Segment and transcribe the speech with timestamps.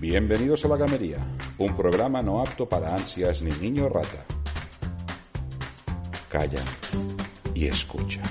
[0.00, 1.18] Bienvenidos a La Gamería,
[1.58, 4.24] un programa no apto para ansias ni niño rata.
[6.28, 6.62] Calla
[7.52, 8.22] y escucha.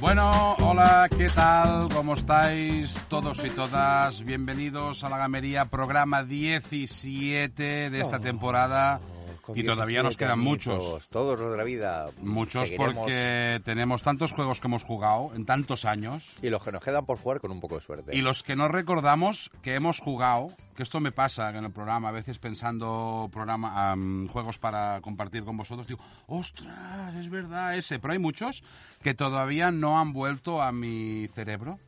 [0.00, 1.88] Bueno, hola, ¿qué tal?
[1.88, 4.24] ¿Cómo estáis todos y todas?
[4.24, 9.00] Bienvenidos a La Gamería, programa 17 de esta temporada.
[9.00, 9.17] Con
[9.54, 11.08] Y todavía nos 17 quedan muchos.
[11.08, 12.06] Todos los de la vida.
[12.20, 12.96] Muchos Seguiremos.
[12.96, 17.06] porque tenemos tantos juegos que hemos jugado en tantos años Y los que nos quedan
[17.06, 18.16] por jugar con un poco de suerte.
[18.16, 22.08] y los que no recordamos que hemos jugado, que esto me pasa en el programa,
[22.08, 27.98] a veces pensando programa, am, juegos para compartir con vosotros, digo, ostras, es verdad ese,
[27.98, 28.62] pero hay muchos
[29.02, 31.78] que todavía no han vuelto a mi cerebro.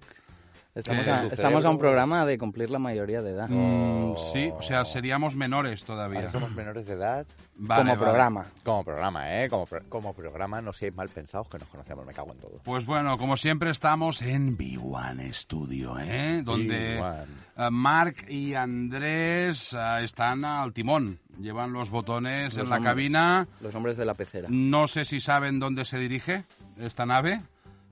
[0.72, 3.48] Estamos, a, estamos a un programa de cumplir la mayoría de edad.
[3.48, 6.20] Mm, sí, o sea, seríamos menores todavía.
[6.20, 7.26] Ahora somos menores de edad.
[7.56, 8.04] Vale, como vale.
[8.04, 8.46] programa.
[8.62, 9.48] Como programa, ¿eh?
[9.50, 12.60] Como, pro- como programa, no seáis mal pensados que nos conocemos, me cago en todo.
[12.62, 16.42] Pues bueno, como siempre estamos en B1 Studio, ¿eh?
[16.44, 17.24] Donde B1.
[17.56, 21.18] eh, Marc y Andrés eh, están al timón.
[21.40, 22.90] Llevan los botones Los en la hombres.
[22.92, 23.48] cabina.
[23.60, 24.46] Los hombres de la pecera.
[24.50, 26.44] No sé si saben dónde se dirige
[26.78, 27.40] esta nave,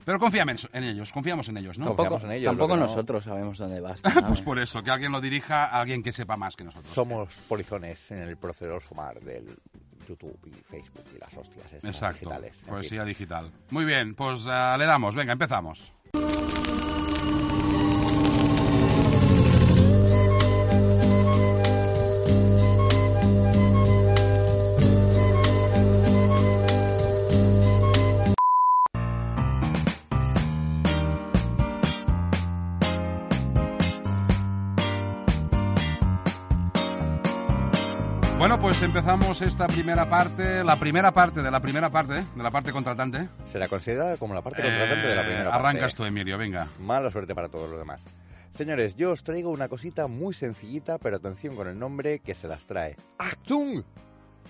[0.05, 1.87] pero confiamos en ellos, confiamos en ellos, ¿no?
[1.87, 3.91] Tampoco, en ellos, tampoco lo que no- nosotros sabemos dónde va.
[3.95, 6.93] esta pues por eso, que alguien lo dirija, alguien que sepa más que nosotros.
[6.93, 9.45] Somos polizones en el proceroso mar del
[10.07, 12.63] YouTube y Facebook y las hostias estas Exacto, digitales.
[12.67, 13.09] Poesía fin.
[13.09, 13.51] digital.
[13.69, 15.93] Muy bien, pues eh, le damos, venga, empezamos.
[39.11, 42.23] Empezamos esta primera parte, la primera parte de la primera parte, ¿eh?
[42.35, 43.27] de la parte contratante.
[43.43, 45.95] Se la considera como la parte contratante de la Eh, primera Arrancas parte.
[45.95, 46.67] tú, Emilio, venga.
[46.79, 48.03] Mala suerte para todos los demás.
[48.51, 52.47] Señores, yo os traigo una cosita muy sencillita, pero atención con el nombre que se
[52.47, 52.97] las trae.
[53.17, 53.81] ¡Achtung!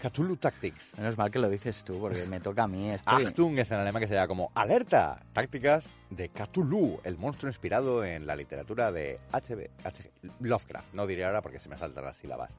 [0.01, 0.97] Cthulhu Tactics.
[0.97, 2.91] Menos mal que lo dices tú, porque me toca a mí.
[2.91, 3.27] Estoy...
[3.27, 5.21] Achtung es en alemán que se llama como alerta.
[5.31, 10.93] Tácticas de Cthulhu, el monstruo inspirado en la literatura de HB, H- Lovecraft.
[10.93, 12.57] No diré ahora porque se me saltan las sílabas.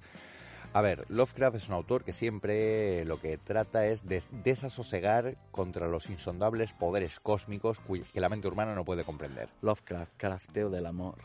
[0.73, 5.89] A ver, Lovecraft es un autor que siempre lo que trata es de desasosegar contra
[5.89, 7.81] los insondables poderes cósmicos
[8.13, 9.49] que la mente humana no puede comprender.
[9.63, 11.17] Lovecraft, crafteo del amor.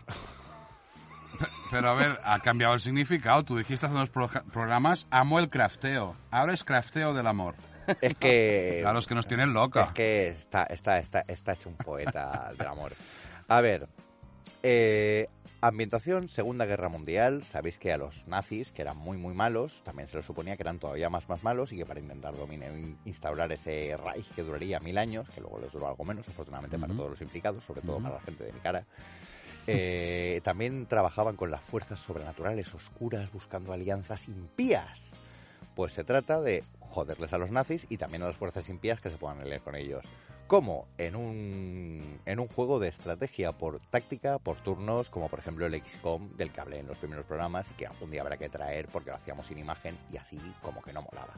[1.69, 3.43] Pero a ver, ha cambiado el significado.
[3.43, 6.15] Tú dijiste hace unos pro- programas, amo el crafteo.
[6.31, 7.53] Ahora es crafteo del amor.
[8.01, 8.79] Es que...
[8.81, 9.83] Claro, es que nos tienen loca.
[9.83, 12.93] Es que está, está, está, está hecho un poeta del amor.
[13.47, 13.87] A ver,
[14.63, 15.27] eh,
[15.67, 17.43] ambientación, Segunda Guerra Mundial.
[17.43, 20.63] Sabéis que a los nazis, que eran muy, muy malos, también se les suponía que
[20.63, 22.71] eran todavía más, más malos y que para intentar dominar,
[23.05, 26.93] instaurar ese Reich que duraría mil años, que luego les duró algo menos, afortunadamente para
[26.93, 28.85] todos los implicados, sobre todo para la gente de mi cara.
[29.67, 35.11] eh, también trabajaban con las fuerzas sobrenaturales oscuras buscando alianzas impías.
[35.75, 39.09] Pues se trata de joderles a los nazis y también a las fuerzas impías que
[39.09, 40.05] se puedan aliar con ellos.
[40.47, 45.65] Como en un, en un juego de estrategia por táctica, por turnos, como por ejemplo
[45.65, 48.47] el XCOM del que hablé en los primeros programas y que algún día habrá que
[48.47, 51.33] traer porque lo hacíamos sin imagen y así como que no molaba.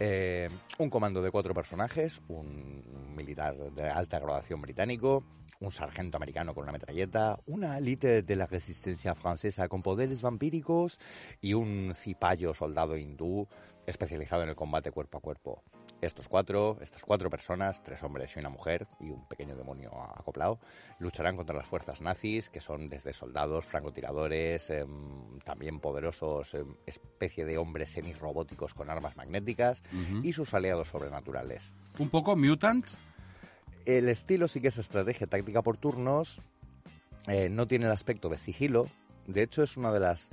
[0.00, 0.48] Eh,
[0.78, 2.82] un comando de cuatro personajes, un
[3.14, 5.22] militar de alta graduación británico,
[5.60, 10.98] un sargento americano con una metralleta, una élite de la resistencia francesa con poderes vampíricos
[11.40, 13.46] y un cipayo soldado hindú
[13.86, 15.62] especializado en el combate cuerpo a cuerpo.
[16.00, 20.58] Estos cuatro, estas cuatro personas, tres hombres y una mujer y un pequeño demonio acoplado,
[20.98, 27.44] lucharán contra las fuerzas nazis, que son desde soldados, francotiradores, em, también poderosos, em, especie
[27.44, 29.82] de hombres semirrobóticos con armas magnéticas
[30.22, 31.74] y sus aliados sobrenaturales.
[31.98, 32.86] Un poco mutant.
[33.84, 36.38] El estilo sí que es estrategia táctica por turnos,
[37.26, 38.88] eh, no tiene el aspecto de sigilo,
[39.26, 40.28] de hecho es una de las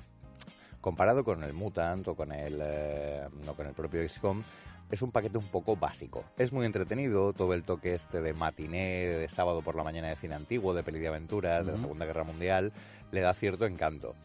[0.81, 4.41] comparado con el Mutant o con el, eh, no, con el propio XCOM,
[4.91, 6.23] es un paquete un poco básico.
[6.37, 10.15] Es muy entretenido, todo el toque este de matiné, de sábado por la mañana de
[10.15, 11.81] cine antiguo, de peli de aventuras, de la.
[11.81, 12.71] Segunda Guerra Mundial,
[13.11, 14.15] le da cierto encanto.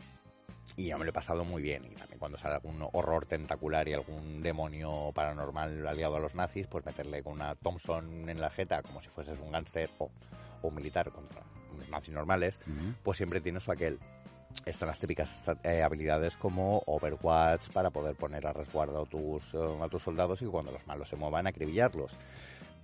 [0.76, 1.84] y yo me lo he pasado muy bien.
[1.84, 6.66] Y también cuando sale algún horror tentacular y algún demonio paranormal aliado a los nazis,
[6.66, 10.10] pues meterle con una Thompson en la jeta como si fueses un gángster o,
[10.62, 11.42] o un militar contra
[11.90, 12.58] nazis normales,
[13.02, 13.98] pues siempre tiene su aquel.
[14.64, 19.78] Están las típicas eh, habilidades como Overwatch para poder poner a resguardo a tus, eh,
[19.80, 22.12] a tus soldados y cuando los malos se muevan acribillarlos.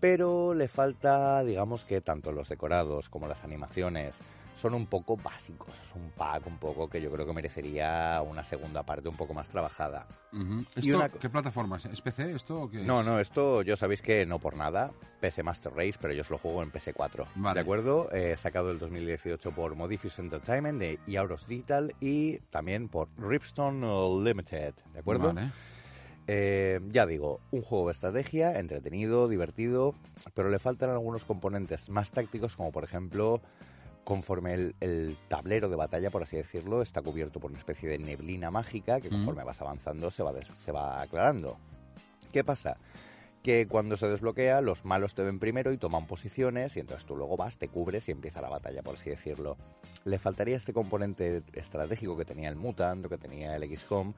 [0.00, 4.14] Pero le falta, digamos que tanto los decorados como las animaciones
[4.60, 5.68] son un poco básicos.
[5.70, 9.32] Es un pack un poco que yo creo que merecería una segunda parte un poco
[9.34, 10.06] más trabajada.
[10.32, 10.64] Ujú.
[10.76, 11.84] Y ¿Esto una- ¿Qué plataforma es?
[11.86, 12.86] ¿Es PC esto o qué es?
[12.86, 14.90] No, no, esto yo sabéis que no por nada,
[15.20, 17.26] PS Master Race, pero yo os lo juego en PS4.
[17.36, 17.54] Vale.
[17.54, 18.10] ¿De acuerdo?
[18.12, 23.80] Eh, sacado el 2018 por Modifius Entertainment de Euros Digital y también por Ripstone
[24.24, 24.74] Limited.
[24.92, 25.32] ¿De acuerdo?
[25.32, 25.50] Vale.
[26.30, 29.94] Eh, ya digo, un juego de estrategia, entretenido, divertido,
[30.34, 33.40] pero le faltan algunos componentes más tácticos, como por ejemplo,
[34.12, 37.98] conforme el, el tablero de batalla, por así decirlo, está cubierto por una especie de
[37.98, 39.12] neblina mágica que Mm.
[39.16, 41.58] conforme vas avanzando se va, des- se va aclarando.
[42.32, 42.78] ¿Qué pasa?
[43.42, 47.16] Que cuando se desbloquea, los malos te ven primero y toman posiciones, y entonces tú
[47.16, 49.58] luego vas, te cubres y empieza la batalla, por así decirlo.
[50.06, 54.14] Le faltaría este componente estratégico que tenía el Mutant o que tenía el XCOM,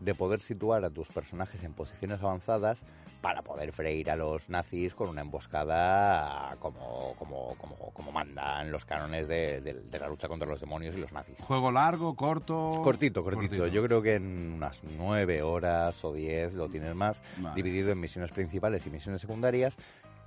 [0.00, 2.80] de poder situar a tus personajes en posiciones avanzadas
[3.24, 8.84] para poder freír a los nazis con una emboscada como, como, como, como mandan los
[8.84, 11.38] cánones de, de- de la lucha contra los demonios y los nazis.
[11.40, 12.82] ¿Juego largo, corto?
[12.84, 17.54] Cortito, cortito, Yo creo que en unas nueve horas o diez lo tienes más, Vale.
[17.56, 19.74] dividido en misiones principales y misiones secundarias,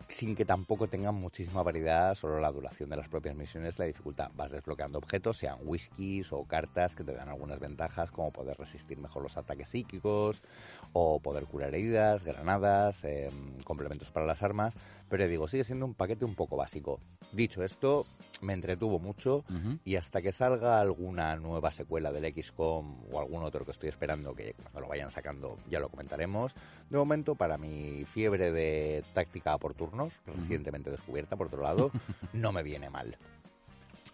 [0.08, 4.32] sin que tampoco tengan muchísima variedad, solo la duración de las propias misiones, la dificultad.
[4.36, 8.98] Vas desbloqueando objetos, sean whiskies o cartas que te dan algunas ventajas, como poder resistir
[8.98, 10.42] mejor los ataques psíquicos,
[10.94, 13.30] o poder curar heridas, granadas, eh,
[13.64, 14.74] complementos para las armas.
[15.10, 17.00] Pero ya digo, sigue siendo un paquete un poco básico.
[17.32, 18.06] Dicho esto,
[18.42, 19.44] me entretuvo mucho
[19.86, 24.36] y hasta que salga alguna nueva secuela del XCOM o algún otro que estoy esperando
[24.36, 26.54] que cuando lo vayan sacando ya lo comentaremos.
[26.90, 31.92] De momento, para mi fiebre de táctica por turnos, recientemente descubierta por otro lado,
[32.34, 33.18] no me viene mal.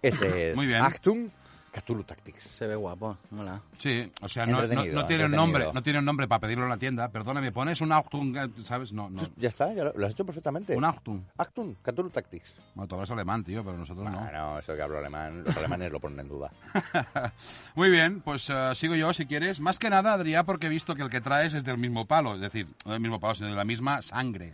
[0.01, 0.81] Ese es Muy bien.
[0.81, 1.30] Actum
[1.74, 2.44] Cthulhu Tactics.
[2.44, 3.60] Se ve guapo, mola.
[3.80, 6.66] Sí, o sea, no, no, no tiene un nombre, no tiene un nombre para pedirlo
[6.66, 7.10] en la tienda.
[7.10, 8.94] Perdona, me pones un Achtung, ¿sabes?
[8.94, 9.22] No, no.
[9.38, 10.75] Ya está, ya lo, lo has hecho perfectamente.
[10.75, 11.24] Un Achtung.
[11.38, 12.54] Actum Cthulhu Tactics.
[12.75, 14.20] Bueno, tú hablas alemán, tío, pero nosotros no.
[14.20, 16.52] Bueno, eso que hablo alemán, los alemanes lo ponen en duda.
[17.76, 19.60] Muy bien, pues eh, sigo yo si quieres.
[19.60, 22.36] Más que nada, Adrián, porque he visto que el que traes es del mismo palo,
[22.36, 24.54] es decir, no del mismo palo, sino de la misma sangre.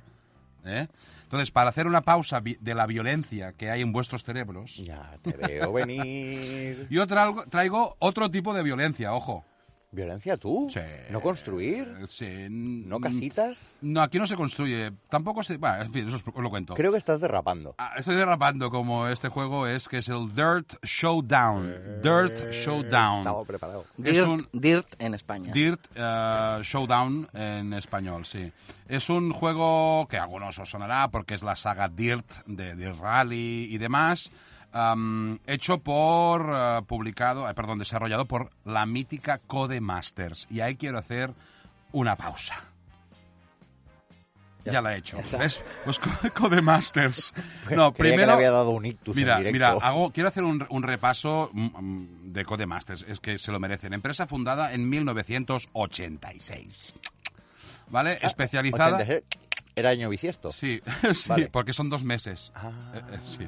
[0.65, 0.87] ¿Eh?
[1.23, 5.31] Entonces, para hacer una pausa de la violencia que hay en vuestros cerebros, Ya te
[5.31, 6.87] veo venir.
[6.89, 9.45] yo traigo, traigo otro tipo de violencia, ojo.
[9.91, 10.67] ¿Violencia tú?
[10.71, 10.79] Sí.
[11.09, 11.87] ¿No construir?
[11.99, 13.73] Eh, sí, ¿No casitas?
[13.81, 14.91] No, aquí no se construye.
[15.09, 15.57] Tampoco se...
[15.57, 16.75] Bueno, en fin, eso os, lo cuento.
[16.75, 17.73] Creo que estás derrapando.
[17.79, 22.01] Ah, estoy derrapando como este juego es, que es el Dirt Showdown.
[22.03, 23.19] Dirt Showdown.
[23.19, 23.85] Estaba preparado.
[23.97, 25.51] Es Dirt, un- Dirt en España.
[25.53, 28.51] Dirt eh, Showdown en español, sí.
[28.87, 32.91] Es un juego que a algunos os sonará porque es la saga Dirt de, de
[32.93, 34.31] Rally y demás.
[35.47, 40.47] Hecho por, eh, publicado, eh, perdón, desarrollado por la mítica Codemasters.
[40.49, 41.33] Y ahí quiero hacer
[41.91, 42.55] una pausa.
[44.65, 45.17] Ya, la he hecho.
[45.39, 45.63] ¿Ves?
[45.85, 47.33] Pues Co- Codemasters.
[47.71, 48.33] No, Creía que le primero.
[48.33, 52.33] había dado un ictus Mira, en mira, hago, quiero hacer un, un repaso mm, mm,
[52.33, 53.93] de Codemasters, es que se lo merecen.
[53.93, 56.93] Empresa fundada en 1986.
[57.87, 58.19] ¿Vale?
[58.21, 58.97] Especializada.
[58.97, 59.23] 86.
[59.75, 60.51] Era año bisiesto.
[60.51, 60.81] Sí,
[61.13, 61.49] sí, Vale.
[61.49, 62.51] porque son dos meses.
[62.55, 62.71] Ah.
[62.95, 63.47] Eh, eh, sí.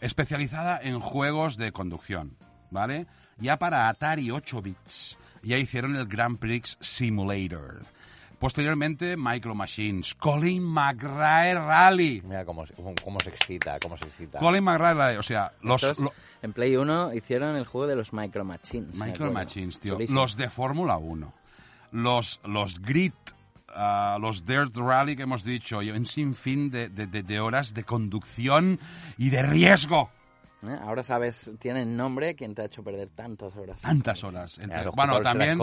[0.00, 2.36] Especializada en juegos de conducción,
[2.70, 3.06] ¿vale?
[3.38, 5.18] Ya para Atari 8 bits.
[5.42, 7.82] Ya hicieron el Grand Prix Simulator.
[8.38, 12.22] Posteriormente, Micro Machines, Colin McRae Rally.
[12.24, 14.38] Mira cómo, se- cómo, cómo se excita, cómo se excita.
[14.38, 16.12] Colin McRae Rally, o sea, los, Estos, lo-
[16.42, 18.94] En Play 1 hicieron el juego de los Micro Machines.
[18.96, 19.32] Micro.
[19.32, 19.98] Machines, tío.
[20.08, 21.32] Los de Fórmula 1.
[21.92, 23.12] Los, los Grid,
[23.74, 25.82] ah, los Dirt Rally que hemos dicho.
[25.82, 28.78] Y un sinfín de, de, de- de horas de conducción
[29.16, 30.10] y de riesgo.
[30.62, 30.76] ¿Eh?
[30.82, 33.80] Ahora sabes, tienen nombre quien te ha hecho perder tantas horas.
[33.80, 34.58] Tantas horas.
[34.58, 35.58] Entre- los bueno, también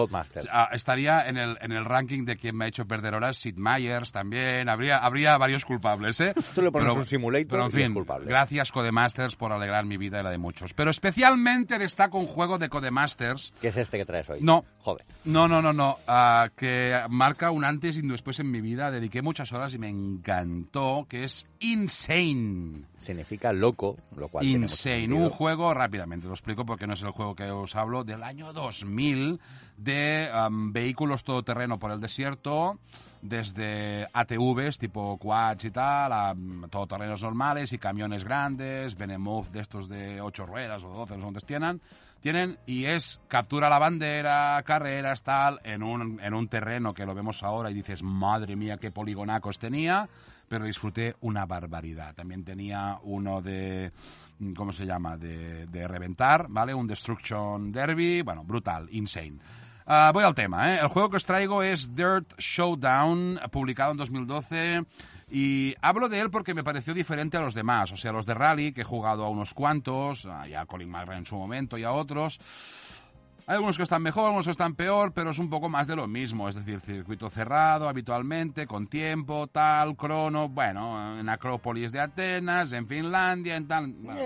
[0.51, 3.57] ah, estaría en el, en el ranking de quien me ha hecho perder horas Sid
[3.57, 4.69] Meier's también.
[4.69, 6.33] Habría, habría varios culpables, ¿eh?
[6.53, 8.27] Tú le pones un simulator pero, en y es fin, culpable.
[8.27, 10.73] Gracias Codemasters por alegrar mi vida y la de muchos.
[10.73, 14.39] Pero especialmente destaco un juego de Codemasters ¿Qué es este que traes hoy?
[14.41, 14.63] No.
[14.79, 15.05] Joder.
[15.25, 15.97] No, no, no, no.
[16.07, 18.91] ah, que marca un antes y un después en mi vida.
[18.91, 22.83] Dediqué muchas horas y me encantó, que es Insane.
[22.97, 24.45] Significa loco, lo cual
[24.85, 28.21] Insane, un juego, rápidamente lo explico porque no es el juego que os hablo, del
[28.21, 29.39] año 2000
[29.77, 32.77] de um, vehículos todoterreno por el desierto,
[33.21, 39.61] desde ATVs tipo quads y tal, a mm, todoterrenos normales y camiones grandes, Benemov de
[39.61, 41.81] estos de 8 ruedas o 12, no sé cuántos tienen,
[42.19, 47.15] tienen y es captura la bandera, carreras, tal, en un, en un terreno que lo
[47.15, 50.07] vemos ahora y dices, madre mía, qué poligonacos tenía,
[50.47, 52.13] pero disfruté una barbaridad.
[52.13, 53.91] También tenía uno de,
[54.55, 56.73] ¿cómo se llama?, de, de reventar, ¿vale?
[56.73, 59.39] Un Destruction Derby, bueno, brutal, insane.
[59.87, 60.79] Ah, voy al tema, ¿eh?
[60.81, 64.83] El juego que os traigo es Dirt Showdown, publicado en 2012.
[65.29, 67.91] Y hablo de él porque me pareció diferente a los demás.
[67.91, 70.89] O sea, los de Rally, que he jugado a unos cuantos, a ya a Colin
[70.89, 72.39] McRae en su momento y a otros.
[73.47, 75.95] Hay algunos que están mejor, algunos que están peor, pero es un poco más de
[75.95, 76.49] lo mismo.
[76.49, 80.49] Es decir, circuito cerrado habitualmente, con tiempo, tal, crono.
[80.49, 83.87] Bueno, en Acrópolis de Atenas, en Finlandia, en tal.
[83.93, 84.19] bueno,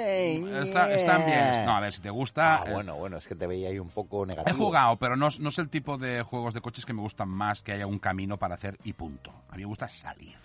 [0.62, 1.66] está- están bien.
[1.66, 2.62] No, a ver, si te gusta.
[2.62, 4.58] Ah, eh, bueno, bueno, es que te veía ahí un poco He negativo.
[4.68, 7.62] jugado, pero no, no es el tipo de juegos de coches que me gustan más
[7.62, 9.34] que haya un camino para hacer y punto.
[9.50, 10.38] A mí me gusta salir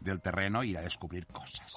[0.00, 1.76] del terreno e ir a descubrir cosas.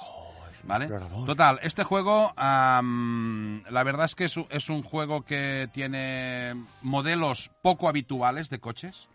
[0.64, 0.88] ¿Vale?
[1.26, 6.56] Total, este juego, am, la verdad es que es, un- es un juego que tiene
[6.82, 9.08] modelos poco habituales de coches.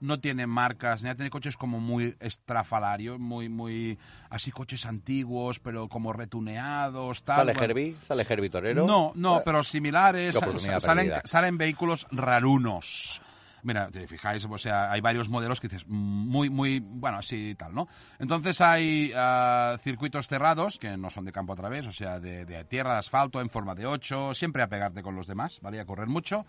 [0.00, 3.98] No tiene marcas, ni tiene coches como muy estrafalarios, muy, muy,
[4.30, 7.52] así coches antiguos, pero como retuneados, tal.
[7.52, 7.96] ¿Sale Herbie?
[8.06, 8.86] ¿Sale Herbie Torero?
[8.86, 10.36] no, no, pero similares.
[10.80, 13.20] Salen, salen vehículos rarunos.
[13.62, 17.74] Mira, te fijáis, o sea, hay varios modelos que dices muy, muy, bueno, así tal,
[17.74, 17.88] ¿no?
[18.18, 22.44] Entonces hay ah, circuitos cerrados, que no son de campo a través, o sea, de,
[22.44, 25.80] de tierra, de asfalto, en forma de 8, siempre a pegarte con los demás, ¿vale?
[25.80, 26.44] A correr mucho.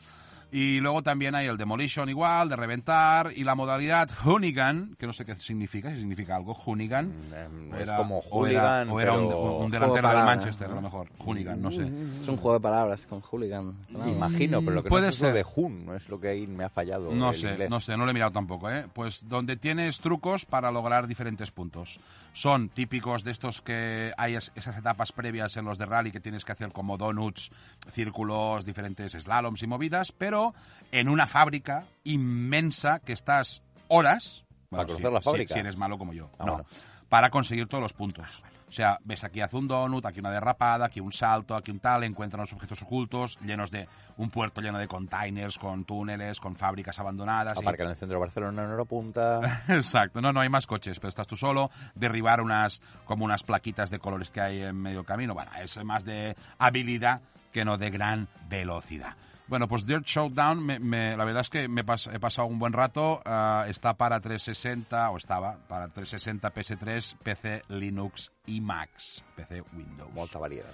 [0.52, 5.14] Y luego también hay el Demolition igual, de reventar, y la modalidad Hoonigan, que no
[5.14, 7.06] sé qué significa, si significa algo, Hoonigan.
[7.08, 10.82] Mm, O es como o era- hooligan, o era un, delantero del Manchester, a lo
[10.82, 11.08] mejor.
[11.20, 11.84] Hoonigan, no sé.
[11.84, 13.76] Es un juego de palabras con hooligan.
[14.08, 15.36] Imagino, pero lo que Puede no es lo ser.
[15.36, 17.12] de Hun, no es lo que ahí me ha fallado.
[17.14, 17.70] No el sé, inglés.
[17.70, 18.86] no sé, no lo he mirado tampoco, ¿eh?
[18.92, 22.00] Pues donde tienes trucos para lograr diferentes puntos.
[22.34, 26.20] Son típicos de estos que hay es- esas etapas previas en los de rally que
[26.20, 27.52] tienes que hacer como donuts,
[27.92, 30.54] círculos, diferentes slaloms y movidas, pero
[30.92, 34.46] en una fábrica inmensa que estás horas...
[34.70, 35.54] ¿Para si- conocer la si- fábrica?
[35.54, 36.30] Si, eres malo como yo.
[36.40, 36.68] Ah, no, bueno.
[37.10, 38.44] para conseguir todos los puntos.
[38.70, 41.80] O sea, ves aquí hace un donut, aquí una derrapada, aquí un salto, aquí un
[41.80, 46.56] tal, encuentran los objetos ocultos, llenos de un puerto lleno de containers, con túneles, con
[46.56, 47.58] fábricas abandonadas.
[47.58, 49.64] y- Aparca en el centro de Barcelona en hora punta.
[49.68, 53.90] Exacto, no, no hay más coches, pero estás tú solo, derribar unas, como unas plaquitas
[53.90, 55.34] de colores que hay en medio camino.
[55.34, 57.22] Bueno, es más de habilidad
[57.52, 59.16] que no de gran velocidad.
[59.50, 62.60] Bueno, pues Dirt Showdown, me, me- la verdad es que me pas- he pasado un
[62.60, 63.22] buen rato.
[63.26, 70.14] ah, está para 360, o estaba para 360, PS3, PC, Linux y Macs, PC, Windows.
[70.14, 70.70] Molta variedad.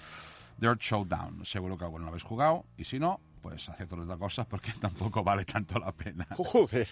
[0.58, 4.44] Dirt Showdown, seguro que alguno lo habéis jugado, y si no, pues haced otra cosa
[4.44, 6.26] porque tampoco vale tanto la pena.
[6.36, 6.88] Joder.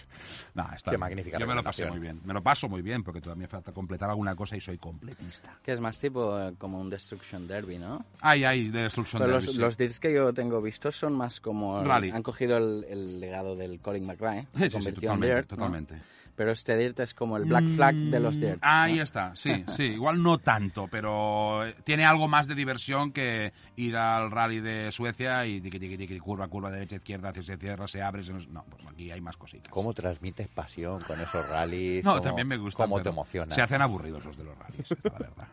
[0.54, 1.00] No, está Qué bien.
[1.00, 2.20] magnífica Yo me lo pasé muy bien.
[2.24, 5.58] Me lo paso muy bien porque todavía me falta completar alguna cosa y soy completista.
[5.64, 8.04] Que es más tipo eh, como un Destruction Derby, ¿no?
[8.20, 9.60] Ay, ay, de Destruction Pero Derby, los, sí.
[9.60, 11.82] los DIRs que yo tengo vistos son más como...
[11.82, 12.10] Rally.
[12.10, 14.46] Han cogido el, el legado del Colin McRae.
[14.56, 16.04] Sí, sí, sí, en totalmente, Dirt, ¿no?
[16.36, 18.58] Pero este Dirt es como el Black Flag de los Dirt.
[18.60, 19.02] Ahí ¿no?
[19.04, 19.84] está, sí, sí.
[19.84, 24.90] Igual no tanto, pero eh, tiene algo más de diversión que ir al rally de
[24.90, 28.24] Suecia y tiqui, tiqui, tiqui, curva, curva, derecha, izquierda, hacia se cierra, se abre.
[28.24, 29.70] Se nos- No, pues aquí hay más cositas.
[29.70, 32.04] ¿Cómo transmites pasión con esos rallies?
[32.04, 32.82] No, ¿Cómo- también me gusta.
[32.82, 33.54] ¿Cómo te emociona?
[33.54, 35.48] Se hacen aburridos los de los rallies, esta la verdad.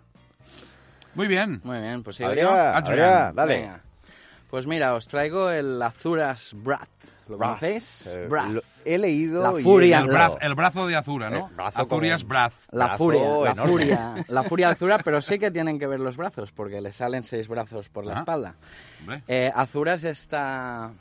[1.13, 1.61] Muy bien.
[1.63, 3.53] Muy bien, pues sigo Adrián, dale.
[3.61, 3.81] Venga.
[4.49, 6.89] Pues mira, os traigo el Azuras Brath.
[7.37, 7.57] ¿Lo?
[8.07, 9.99] Eh, lo- he leído La y furia.
[9.99, 11.49] El, brazo, el brazo de Azura, ¿no?
[11.57, 12.53] Azurias como- Brath.
[12.71, 13.71] La brazo furia, la enorme.
[13.71, 16.91] furia, la furia de Azura, pero sí que tienen que ver los brazos, porque le
[16.93, 18.19] salen seis brazos por la Ah.
[18.19, 18.55] espalda.
[19.27, 20.91] Eh, Azura es esta,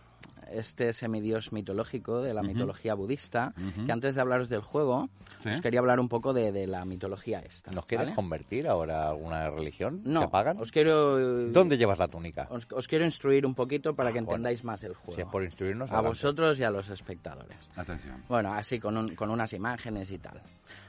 [0.53, 3.53] este semidios mitológico de la mitología budista,
[3.87, 5.09] que antes de hablaros del juego,
[5.43, 5.49] Sí.
[5.51, 7.71] os quería hablar un poco de, de la mitología esta.
[7.73, 8.17] ¿Nos quieres ¿vale?
[8.17, 10.01] convertir ahora a alguna religión?
[10.05, 10.59] No, ¿Te pagan?
[10.61, 11.19] os quiero...
[11.51, 12.47] ¿Dónde llevas la túnica?
[12.51, 14.37] Os, os quiero instruir un poquito para que Ah, bueno.
[14.37, 15.15] entendáis más el juego.
[15.15, 16.09] Si es por instruirnos, a adelante.
[16.11, 17.71] vosotros y a los espectadores.
[17.77, 18.23] Atención.
[18.29, 20.43] Bueno, así con, un- con unas imágenes y tal.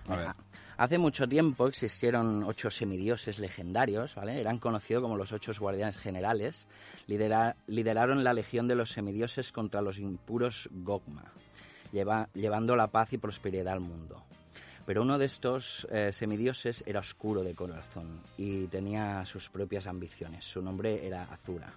[0.09, 0.27] A ver.
[0.81, 4.17] Hace mucho tiempo existieron ocho semidioses legendarios.
[4.17, 6.67] Eran conocidos como los ocho guardianes generales.
[7.05, 11.31] Lidera- lideraron la legión de los semidioses contra los impuros Gogma,
[11.91, 14.23] lleva- llevando la paz y prosperidad al mundo.
[14.87, 20.45] Pero uno de estos eh, semidioses era oscuro de corazón y tenía sus propias ambiciones.
[20.45, 21.71] Su nombre era Azura.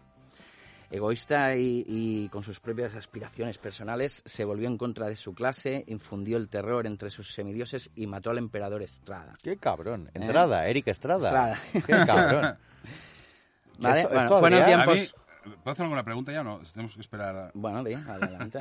[0.95, 5.85] Egoísta y, y con sus propias aspiraciones personales, se volvió en contra de su clase,
[5.89, 9.33] infundió el terror entre sus semidioses y mató al emperador Estrada.
[9.43, 10.09] ¡Qué cabrón!
[10.15, 11.27] Entrada, Eric Estrada.
[11.29, 11.59] Estrada.
[11.73, 12.57] ¡Qué cabrón!
[13.79, 14.01] ¿Vale?
[14.03, 15.17] Esto- bueno, esto, fueron Adrián, A mí, tiempos...
[15.63, 16.61] ¿Puedo hacer alguna pregunta ya o no?
[16.73, 17.37] Tenemos que esperar.
[17.37, 18.61] a- Bueno, bien, adelante.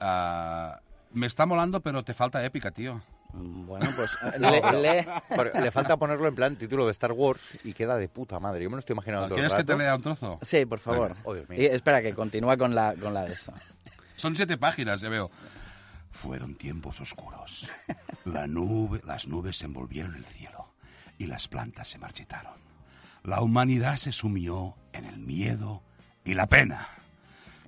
[0.00, 0.80] a-
[1.12, 3.00] me está molando, pero te falta épica, tío.
[3.32, 7.72] Bueno, pues le- le- Pero le falta ponerlo en plan título de Star Wars y
[7.74, 8.62] queda de puta madre.
[8.64, 10.38] Yo me lo estoy imaginando todo el ¿Quieres que te lea un trozo?
[10.42, 11.14] Sí, por favor.
[11.24, 11.60] Oh, Dios mío.
[11.62, 13.52] Y espera, que continúa con la, con la de eso.
[14.16, 15.30] Son siete páginas, ya veo.
[16.10, 17.68] Fueron tiempos oscuros.
[18.24, 20.72] La nube, las nubes envolvieron el cielo
[21.18, 22.54] y las plantas se marchitaron.
[23.24, 25.82] La humanidad se sumió en el miedo
[26.24, 26.88] y la pena.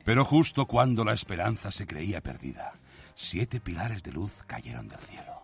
[0.05, 2.73] Pero justo cuando la esperanza se creía perdida,
[3.15, 5.40] siete pilares de luz cayeron del cielo.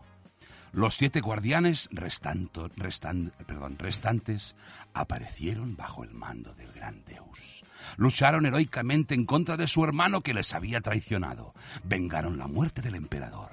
[0.73, 4.55] Los siete guardianes restanto- restan- perdón, restantes
[4.95, 7.65] aparecieron bajo el mando del gran Deus.
[7.97, 11.55] Lucharon heroicamente en contra de su hermano que les había traicionado.
[11.85, 13.51] Vengaron la muerte del emperador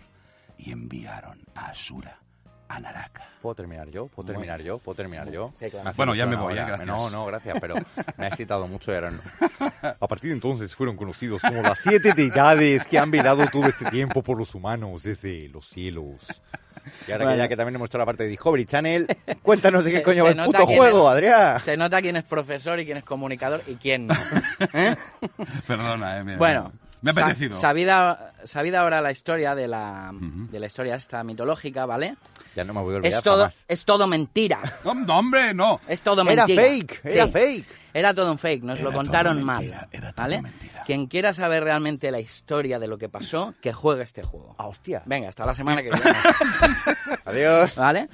[0.58, 2.20] y enviaron a Asura
[2.70, 3.24] a Naraka.
[3.42, 4.08] ¿Puedo terminar yo?
[4.08, 4.80] ¿Puedo terminar yo?
[4.80, 5.54] ¿Puedo terminar yo?
[5.60, 5.92] Sí, claro.
[5.96, 6.88] Bueno, ya me voy, eh, gracias.
[6.88, 7.76] No, no, gracias, pero
[8.18, 8.92] me ha excitado mucho.
[9.12, 9.22] no.
[10.00, 13.86] A partir de entonces fueron conocidos como las siete deidades que han velado todo este
[13.92, 16.42] tiempo por los humanos desde los cielos.
[17.08, 19.08] Y ahora que ya que también hemos hecho la parte de Discovery Channel,
[19.42, 21.60] cuéntanos de qué Se- coño va el puto juego, es- Adrián.
[21.60, 24.14] Se nota quién es profesor y quién es comunicador y quién no.
[24.74, 24.96] ¿Eh?
[25.68, 26.72] Perdona, eh, mira, Bueno,
[27.02, 27.60] Me ha apetecido.
[27.60, 32.16] sabida, sabida ahora la historia de la, de la historia esta mitológica, ¿vale?
[32.56, 33.66] Ya no me voy a olvidar Es todo, jamás.
[33.68, 34.60] es todo mentira.
[34.86, 35.80] No, no, hombre, no.
[35.88, 36.64] Es todo Era mentira.
[36.64, 37.32] fake, era Sí.
[37.32, 37.66] fake.
[37.94, 39.60] Era todo un fake, nos Era lo contaron todo mal.
[39.60, 40.42] mentira, era todo ¿Vale?
[40.42, 40.84] mentira.
[40.86, 44.56] Quien quiera saber realmente la historia de lo que pasó, que juegue este juego.
[44.58, 45.02] Ah, hostia.
[45.06, 46.12] Venga, hasta la semana que viene.
[47.26, 47.76] Adiós.
[47.76, 48.10] ¿Vale?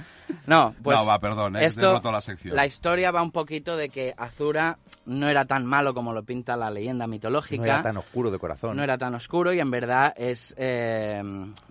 [0.46, 0.98] No, pues.
[0.98, 2.56] No, va, perdón, eh, esto, roto la sección.
[2.56, 6.56] La historia va un poquito de que Azura no era tan malo como lo pinta
[6.56, 7.62] la leyenda mitológica.
[7.62, 8.76] No era tan oscuro de corazón.
[8.78, 11.24] No era tan oscuro y en verdad es, eh,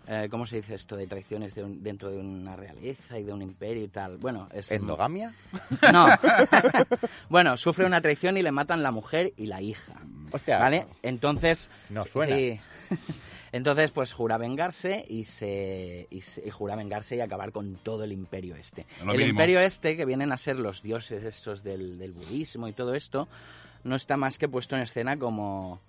[0.09, 0.97] eh, ¿cómo se dice esto?
[0.97, 4.17] De traiciones de un- dentro de una realeza y de un imperio y tal.
[4.19, 4.73] Bueno, es...
[4.73, 5.33] ¿Endogamia?
[5.93, 6.09] No.
[7.29, 9.95] bueno, sufre una traición y le matan la mujer y la hija.
[10.33, 10.59] Hostia.
[10.59, 10.87] ¿Vale?
[11.03, 11.71] Entonces...
[11.91, 12.37] No suena.
[12.37, 12.61] sí.
[13.51, 18.05] Entonces, pues jura vengarse y se, y se- y jura vengarse y acabar con todo
[18.05, 18.85] el imperio este.
[19.03, 19.31] Lo el mínimo.
[19.31, 23.27] imperio este, que vienen a ser los dioses estos del, del budismo y todo esto,
[23.85, 25.81] no está más que puesto en escena como...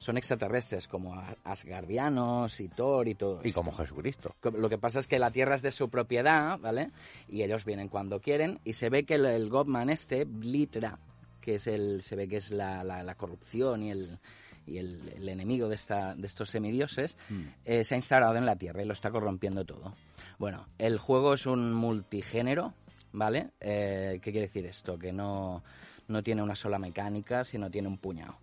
[0.00, 3.60] Son extraterrestres, como asgardianos y Thor y todo Y esto.
[3.60, 4.34] como Jesucristo.
[4.52, 6.90] Lo que pasa es que la tierra es de su propiedad, ¿vale?
[7.28, 10.98] Y ellos vienen cuando quieren y se ve que el, el Godman este, Blitra,
[11.44, 14.18] que es el, se ve que es la, la- la corrupción y el
[14.66, 17.18] y el, el enemigo de, esta, de estos semidioses,
[17.66, 19.94] eh, se ha instalado en la Tierra y lo está corrompiendo todo.
[20.38, 22.72] Bueno, el juego es un multigénero,
[23.12, 23.50] ¿vale?
[23.60, 24.98] Eh, ¿Qué quiere decir esto?
[24.98, 25.62] Que no,
[26.08, 28.38] no tiene una sola mecánica, sino tiene un puñado.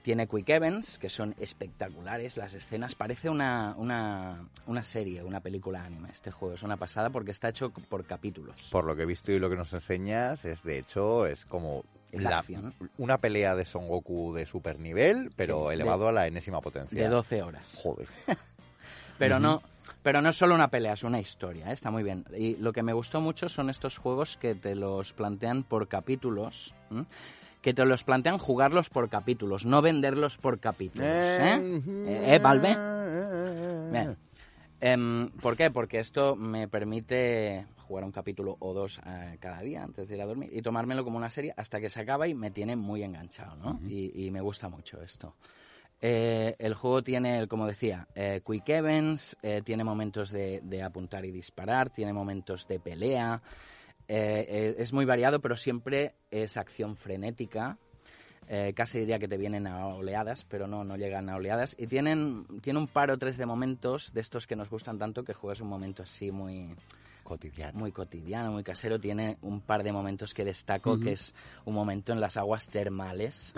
[0.00, 2.94] Tiene quick events, que son espectaculares, las escenas.
[2.94, 6.08] Parece una, una, una serie, una película anime.
[6.10, 8.62] Este juego es una pasada porque está hecho por capítulos.
[8.72, 11.84] Por lo que he visto y lo que nos enseñas, es de hecho, es como
[12.12, 12.42] la-
[12.98, 16.60] una pelea de Son Goku de super nivel, pero Sí, elevado de- a la enésima
[16.60, 17.02] potencia.
[17.02, 17.78] De 12 horas.
[17.82, 18.08] Joder.
[19.18, 19.62] Pero no,
[20.02, 21.72] pero no es solo una pelea, es una historia, ¿eh?
[21.72, 22.26] está muy bien.
[22.36, 26.74] Y lo que me gustó mucho son estos juegos que te los plantean por capítulos,
[27.62, 31.08] que te los plantean jugarlos por capítulos, no venderlos por capítulos.
[31.08, 31.80] ¿Eh?
[32.06, 32.76] ¿Eh, eh, Valve?
[33.90, 34.16] Bien.
[34.80, 35.70] Em, ¿Por qué?
[35.70, 40.22] Porque esto me permite jugar un capítulo o dos eh, cada día antes de ir
[40.22, 43.02] a dormir y tomármelo como una serie hasta que se acaba y me tiene muy
[43.02, 43.80] enganchado, ¿no?
[43.88, 45.36] y, y me gusta mucho esto.
[46.00, 51.30] Eh, el juego tiene, como decía, eh, quick events, tiene momentos de, de apuntar y
[51.30, 53.40] disparar, tiene momentos de pelea,
[54.08, 57.78] eh, eh, es muy variado, pero siempre es acción frenética.
[58.48, 61.74] Eh, casi diría que te vienen a oleadas, pero no, no llegan a oleadas.
[61.78, 65.24] Y tienen, tiene un par o tres de momentos de estos que nos gustan tanto
[65.24, 66.74] que juegas un momento así muy,
[67.24, 67.78] Cotidiano.
[67.78, 69.00] muy cotidiano, muy casero.
[69.00, 73.52] Tiene un par de momentos que destaco, que es un momento en las aguas termales,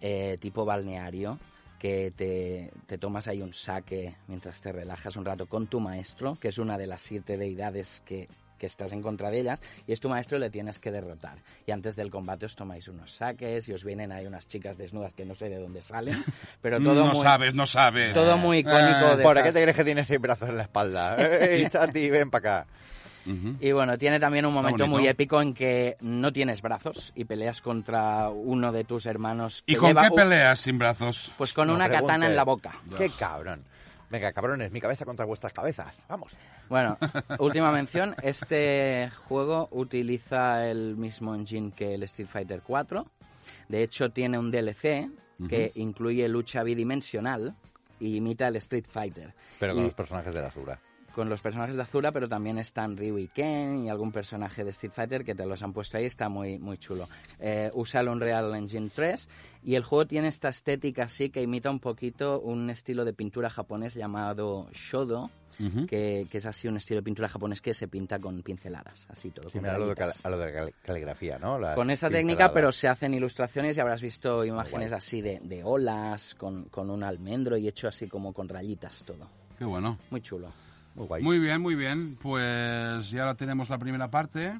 [0.00, 1.38] eh, tipo balneario,
[1.78, 6.38] que te, te tomas ahí un saque mientras te relajas un rato con tu maestro,
[6.40, 8.26] que es una de las siete deidades que,
[8.64, 11.36] que estás en contra de ellas, y es tu maestro y le tienes que derrotar.
[11.66, 15.12] Y antes del combate os tomáis unos saques y os vienen ahí unas chicas desnudas
[15.12, 16.24] que no sé de dónde salen,
[16.62, 17.22] pero todo no muy...
[17.22, 18.14] sabes, no sabes.
[18.14, 20.56] todo muy icónico Eh, de ¿Por qué esas- te crees que tienes seis brazos en
[20.56, 21.16] la espalda?
[21.44, 22.66] ¡Ey, Chati, ven para acá!
[23.60, 27.62] Y bueno, tiene también un momento muy épico en que no tienes brazos y peleas
[27.62, 29.62] contra uno de tus hermanos.
[29.64, 31.32] ¿Y con lleva qué un- peleas sin brazos?
[31.38, 32.72] Pues con No una katana en la boca.
[32.98, 33.64] ¡Qué cabrón!
[34.14, 36.04] Venga, cabrones, mi cabeza contra vuestras cabezas.
[36.08, 36.36] Vamos.
[36.68, 36.96] Bueno,
[37.40, 38.14] última mención.
[38.22, 43.04] Este juego utiliza el mismo engine que el Street Fighter 4.
[43.68, 45.10] De hecho, tiene un DLC
[45.48, 47.56] que incluye lucha bidimensional
[47.98, 49.34] y imita el Street Fighter.
[49.58, 50.78] Pero con Y- los personajes de la Sura.
[51.14, 54.70] Con los personajes de Azura, pero también están Ryu y Ken y algún personaje de
[54.70, 57.08] Street Fighter que te los han puesto ahí, está muy, muy chulo.
[57.38, 59.28] Eh, usa el Unreal Engine 3
[59.62, 63.48] y el juego tiene esta estética así que imita un poquito un estilo de pintura
[63.48, 65.30] japonés llamado Shodo,
[65.88, 69.30] que, que es así un estilo de pintura japonés que se pinta con pinceladas, así
[69.30, 69.48] todo.
[69.48, 71.60] Sí, da lo de, cal- a lo de cal- caligrafía, ¿no?
[71.60, 72.54] Las Con esa técnica, pinceladas.
[72.54, 74.98] pero se hacen ilustraciones y habrás visto imágenes guay.
[74.98, 79.28] así de, de olas, con, con un almendro y hecho así como con rayitas todo.
[79.56, 79.96] Qué bueno.
[80.10, 80.52] Muy chulo.
[80.94, 81.22] Muy guay.
[81.22, 82.16] Muy bien, muy bien.
[82.20, 84.58] Pues ya ahora tenemos la primera parte.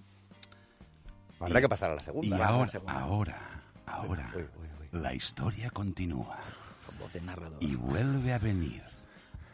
[1.41, 2.39] Habrá que pasar a la Y segunda.
[2.39, 2.99] la ahora, segunda.
[3.01, 3.39] ahora,
[3.87, 5.01] ahora, Uy, uy, uy.
[5.01, 6.39] la historia continúa.
[6.87, 7.59] Con voz de narrador.
[7.63, 8.83] Y vuelve a venir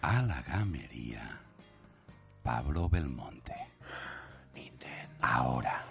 [0.03, 1.38] a la gamería
[2.43, 3.55] Pablo Belmonte.
[4.55, 5.14] Nintendo.
[5.21, 5.85] Ahora.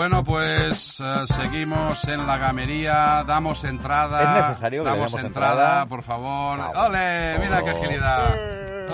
[0.00, 4.22] Bueno, pues eh, seguimos en la gamería, damos entrada.
[4.22, 5.86] ¿Es necesario que damos entrada, entrada?
[5.86, 6.58] por favor.
[6.58, 7.38] Ah, ¡Ole!
[7.38, 7.76] Mira qué oh.
[7.76, 8.34] agilidad.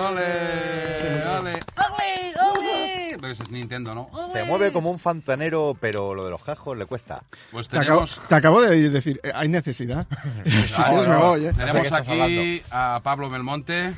[0.05, 1.29] ¡Ole!
[1.29, 1.53] ¡Ole!
[1.53, 2.35] ¡Ole!
[2.51, 3.16] ¡Ole!
[3.21, 4.11] Pero eso es Nintendo, ¿no?
[4.33, 7.23] Se mueve como un fontanero, pero lo de los jajos le cuesta.
[7.53, 10.09] Pues Te acabo, tenemos, te acabo de decir, eh, hay necesidad.
[10.77, 11.53] Ah, no, ¿eh?
[11.53, 13.95] No tenemos aquí a Pablo Belmonte.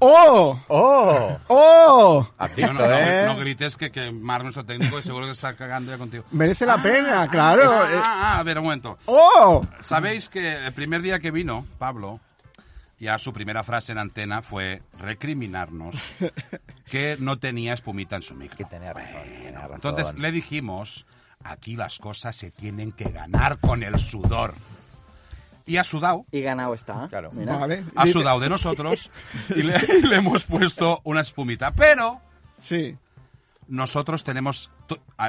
[0.00, 0.60] ¡Oh!
[0.68, 1.38] ¡Oh!
[1.48, 2.28] ¡Oh!
[2.58, 3.36] No, no, ¿eh?
[3.38, 6.24] grites que, que Marc, nuestro técnico, seguro que está cagando ya contigo.
[6.30, 7.62] Merece la pena, claro.
[7.70, 7.96] Ah, eh.
[7.96, 8.98] ah, ah, a ver, un momento.
[9.06, 9.62] ¡Oh!
[9.82, 12.20] Sabéis que el primer día que vino Pablo,
[12.98, 15.96] ya su primera frase en antena fue recriminarnos
[16.86, 18.56] que no tenía espumita en su micro.
[18.56, 19.74] Que tenía razón, tenía razón.
[19.74, 21.06] Entonces le dijimos,
[21.42, 24.54] aquí las cosas se tienen que ganar con el sudor.
[25.68, 27.06] Y ha sudado, Y ganado está.
[27.08, 27.30] Claro.
[27.32, 27.56] Mira.
[27.58, 27.84] Vale.
[27.94, 29.10] ha sudado de nosotros
[29.50, 31.70] y le, y le hemos puesto una espumita.
[31.72, 32.20] Pero
[32.60, 32.96] Sí.
[33.68, 34.70] nosotros tenemos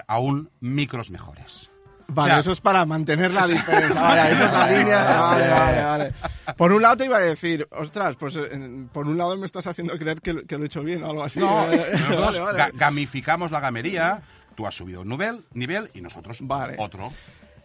[0.07, 1.69] aún micros mejores.
[2.11, 4.01] Vale, O sea- eso es para mantener la diferencia.
[4.01, 5.19] Vale, esa es la línea.
[5.21, 6.13] Vale, vale, vale.
[6.57, 9.67] Por un lado te iba a decir, ostras, pues eh, por un lado me estás
[9.67, 11.39] haciendo creer que, lo- que lo he hecho bien o algo así.
[11.39, 12.59] No, Vale, nosotros vale.
[12.59, 14.21] ga- gamificamos la gamería.
[14.55, 16.75] Tú has subido un nivel, nivel y nosotros Vale.
[16.79, 17.11] otro.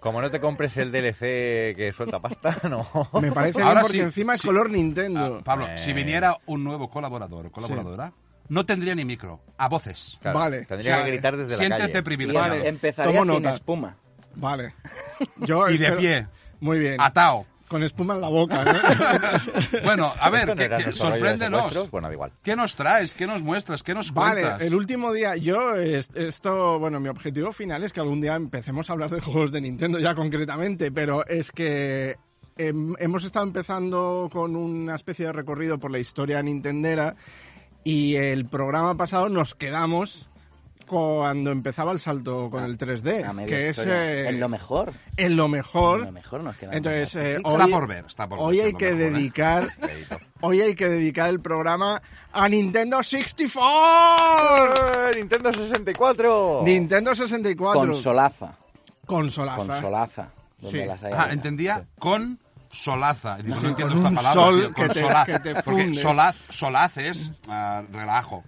[0.04, 2.84] Como no te compres el DLC que suelta pasta, no.
[3.22, 4.46] Me parece Ahora bien porque sí, encima es sí.
[4.46, 5.38] color Nintendo.
[5.40, 5.78] Ah, Pablo, Eh.
[5.78, 8.12] si viniera un nuevo colaborador o colaboradora,
[8.50, 10.18] no tendría ni micro, a voces.
[10.20, 10.66] Claro, Vale.
[10.66, 11.98] Tendría que gritar desde la Siéntete calle.
[11.98, 12.48] Y privilegiado.
[12.50, 12.68] Vale.
[12.68, 13.56] empezaría Tomo sin nota.
[13.56, 13.96] espuma.
[14.34, 14.74] Vale.
[15.38, 16.26] Yo Y de pie,
[16.60, 17.00] Muy bien.
[17.00, 17.46] atao.
[17.74, 18.72] Con espuma en la boca, ¿no?
[19.84, 21.90] Bueno, a ver, que- sorpréndenos.
[21.90, 22.30] Bueno, da igual.
[22.40, 23.14] ¿Qué nos traes?
[23.16, 23.82] ¿Qué nos muestras?
[23.82, 24.60] ¿Qué nos Vale, cuentas?
[24.62, 28.88] el último día, yo, es- esto, bueno, mi objetivo final es que algún día empecemos
[28.88, 32.14] a hablar de juegos de Nintendo ya concretamente, pero es que
[32.56, 37.16] em, hemos estado empezando con una especie de recorrido por la historia nintendera
[37.82, 40.28] y el programa pasado nos quedamos
[40.86, 44.12] cuando empezaba el salto con el 3D, A media que es historia.
[44.12, 44.92] eh, En lo mejor.
[45.16, 46.00] en lo mejor.
[46.00, 46.56] En lo mejor nos.
[46.62, 49.10] Entonces, eh, Está por ver, está por ver, hoy hay que mejor, ¿eh?
[49.10, 49.68] dedicar.
[50.46, 55.08] Hoy hay que dedicar el programa a Nintendo 64.
[55.08, 56.62] ¡Eh, Nintendo 64.
[56.64, 57.80] Nintendo 64.
[57.80, 58.56] Consolaza.
[59.06, 59.56] Consolaza.
[59.56, 60.28] Consolaza.
[60.60, 60.86] Donde Sí.
[60.86, 62.38] las haya Ah, entendía con
[62.70, 63.36] solaza.
[63.38, 65.26] Digo, no entiendo con esta palabra, sol tío, con que te- solaz.
[65.26, 65.94] que te porque
[66.50, 68.44] solaz es ah, relajo.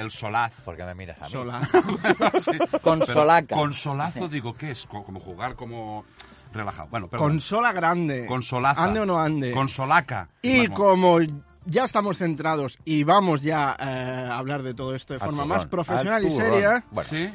[0.00, 0.52] El solaz.
[0.64, 1.30] ¿Por qué me miras a mí?
[1.30, 1.60] Sola.
[2.40, 3.54] Sí, Con pero solaca.
[3.54, 4.86] Con solazo digo, ¿qué es?
[4.86, 6.04] Co- Como jugar como
[6.52, 6.88] relajado.
[6.90, 7.28] Bueno, perdón.
[7.30, 8.26] Consola grande.
[8.26, 8.82] Con solaza.
[8.82, 9.50] Ande o no ande.
[9.52, 10.28] Con solaca.
[10.42, 10.78] Y Vamos.
[10.78, 11.18] como
[11.66, 15.42] ya estamos centrados y vamos ya eh, a hablar de todo esto de Al forma
[15.42, 16.52] turrón, más profesional al y turrón.
[16.52, 17.30] seria, Bueno, ¿Sí?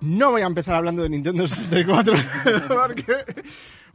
[0.00, 2.14] no voy a empezar hablando de Nintendo 64
[2.68, 3.14] porque,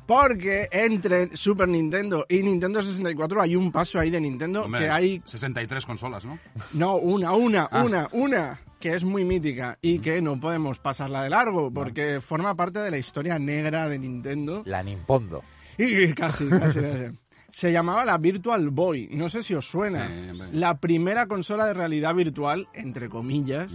[0.06, 4.89] porque entre Super Nintendo y Nintendo 64 hay un paso ahí de Nintendo Hombre, que
[4.89, 6.39] hay 63 consolas, ¿no?
[6.74, 7.84] No, una, una, Ah.
[7.84, 12.56] una, una, que es muy mítica y que no podemos pasarla de largo porque forma
[12.56, 14.63] parte de la historia negra de Nintendo.
[14.66, 15.42] la Nimpondo.
[15.78, 17.18] Y casi, casi, casi.
[17.52, 20.08] Se llamaba la Virtual Boy, no sé si os suena.
[20.08, 23.72] Sí, la primera consola de realidad virtual, entre comillas,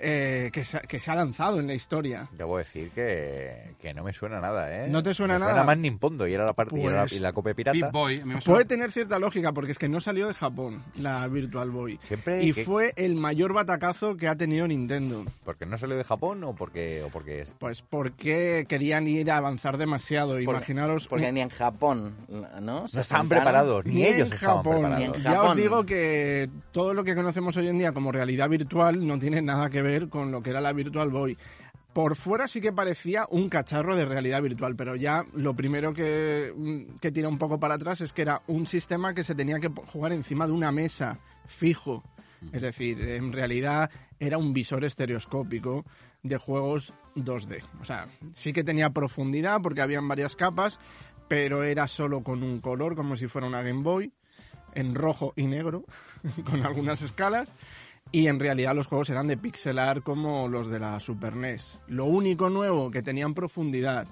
[0.00, 2.26] eh, que, se, que se ha lanzado en la historia.
[2.32, 4.88] Debo decir que, que no me suena nada, ¿eh?
[4.88, 5.52] ¿No te suena Me nada?
[5.52, 7.72] Suena más Nimpondo y era la parte y, era la, Pues- y la copia pirata.
[7.78, 8.20] Pip Boy.
[8.20, 10.82] a mí me suena- Puede tener cierta lógica porque es que no salió de Japón
[10.98, 11.98] la Virtual Boy.
[12.02, 15.24] Siempre y que- fue el mayor batacazo que ha tenido Nintendo.
[15.44, 19.78] ¿Porque no salió de Japón o porque, o porque Pues porque querían ir a avanzar
[19.78, 20.32] demasiado.
[20.34, 21.08] Porque- Imaginaros.
[21.08, 22.88] Porque un- ni en Japón, ¿no?
[22.88, 23.28] Se no estaban sentaron.
[23.28, 23.84] preparados?
[23.86, 24.72] Ni, ni ellos en estaban Japón.
[24.80, 24.98] preparados.
[24.98, 25.56] Ni en Ya os Japón.
[25.56, 29.70] digo que todo lo que conocemos hoy en día como realidad virtual no tiene nada
[29.70, 31.36] que ver con lo que era la Virtual Boy.
[31.92, 36.52] Por fuera sí que parecía un cacharro de realidad virtual, pero ya lo primero que,
[36.54, 39.60] mm, que tira un poco para atrás es que era un sistema que se tenía
[39.60, 42.02] que jugar encima de una mesa fijo.
[42.52, 45.84] Es decir, en realidad era un visor estereoscópico
[46.22, 47.62] de juegos 2D.
[47.80, 50.80] O sea, sí que tenía profundidad porque habían varias capas,
[51.28, 54.12] pero era solo con un color, como si fuera una Game Boy,
[54.74, 55.84] en rojo y negro,
[56.44, 57.48] con algunas escalas.
[58.12, 61.78] Y en realidad los juegos eran de pixelar como los de la Super NES.
[61.88, 64.06] Lo único nuevo que tenían profundidad.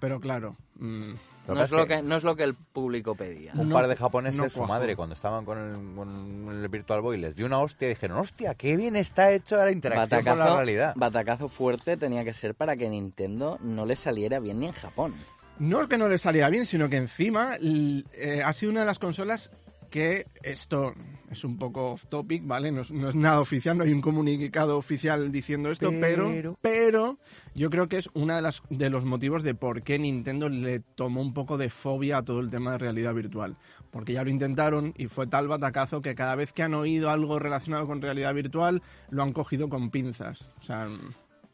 [0.00, 1.12] Pero claro, mm,
[1.48, 3.52] No es, lo que, no es lo que el público pedía.
[3.54, 7.02] Un No- par de japoneses, no su madre, cuando estaban con el, con el Virtual
[7.02, 10.38] Boy, les dio una hostia y dijeron, hostia, qué bien está hecho la interacción con
[10.38, 10.94] la realidad.
[10.96, 15.14] batacazo fuerte tenía que ser para que Nintendo no le saliera bien ni en Japón.
[15.58, 18.86] No es que no le saliera bien, sino que encima eh, ha sido una de
[18.86, 19.50] las consolas
[19.90, 20.94] que esto
[21.34, 22.72] es un poco off topic, ¿vale?
[22.72, 26.58] No es, no es nada oficial, no hay un comunicado oficial diciendo esto, pero, Pero-
[26.60, 27.18] pero
[27.54, 30.80] yo creo que es uno de, las, de los motivos de por qué Nintendo le
[30.80, 33.56] tomó un poco de fobia a todo el tema de realidad virtual.
[33.90, 37.38] Porque ya lo intentaron y fue tal batacazo que cada vez que han oído algo
[37.38, 40.50] relacionado con realidad virtual lo han cogido con pinzas.
[40.60, 40.88] O sea,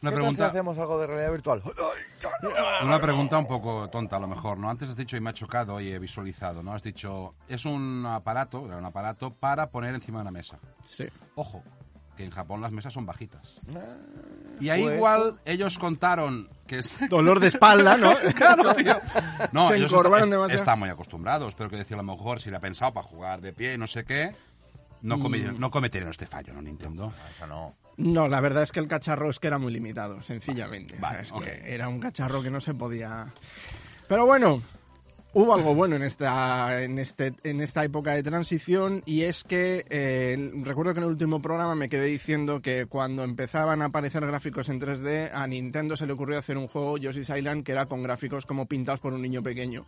[0.03, 1.63] Una ¿Qué tal si pregunta, hacemos algo de realidad virtual?
[2.83, 4.71] una pregunta un poco tonta a lo mejor, ¿no?
[4.71, 6.73] Antes has dicho y me ha chocado y he visualizado, ¿no?
[6.75, 10.59] Has dicho, es un aparato, era un aparato para poner encima de una mesa.
[10.89, 11.07] sí.
[11.35, 11.63] Ojo,
[12.17, 13.59] que en Japón las mesas son bajitas.
[14.61, 16.91] Y ahí pues- igual ellos contaron que es...
[17.09, 18.15] Dolor de espalda, ¿no?
[18.35, 18.99] Claro, tío.
[19.53, 19.93] No, Se ellos
[20.51, 23.41] están muy acostumbrados, pero que decía a lo mejor si le ha pensado para jugar
[23.41, 24.35] de pie y no sé qué,
[25.03, 25.59] no, Mm.
[25.59, 27.11] no cometerían este fallo, ¿no, Nintendo?
[27.35, 27.75] Eso no.
[27.97, 30.97] No, la verdad es que el cacharro es que era muy limitado, sencillamente.
[30.99, 33.27] Vale, Es que Era un cacharro que no se podía...
[34.09, 34.63] Pero bueno,
[35.33, 39.85] hubo algo bueno en esta, en este, en esta época de transición y es que
[39.89, 44.27] eh, recuerdo que en el último programa me quedé diciendo que cuando empezaban a aparecer
[44.27, 47.87] gráficos en 3D a Nintendo se le ocurrió hacer un juego Yoshi's Island que era
[47.87, 49.87] con gráficos como pintados por un niño pequeño.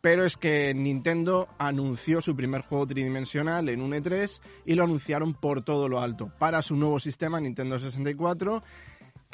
[0.00, 5.34] Pero es que Nintendo anunció su primer juego tridimensional en un E3 y lo anunciaron
[5.34, 8.62] por todo lo alto para su nuevo sistema Nintendo 64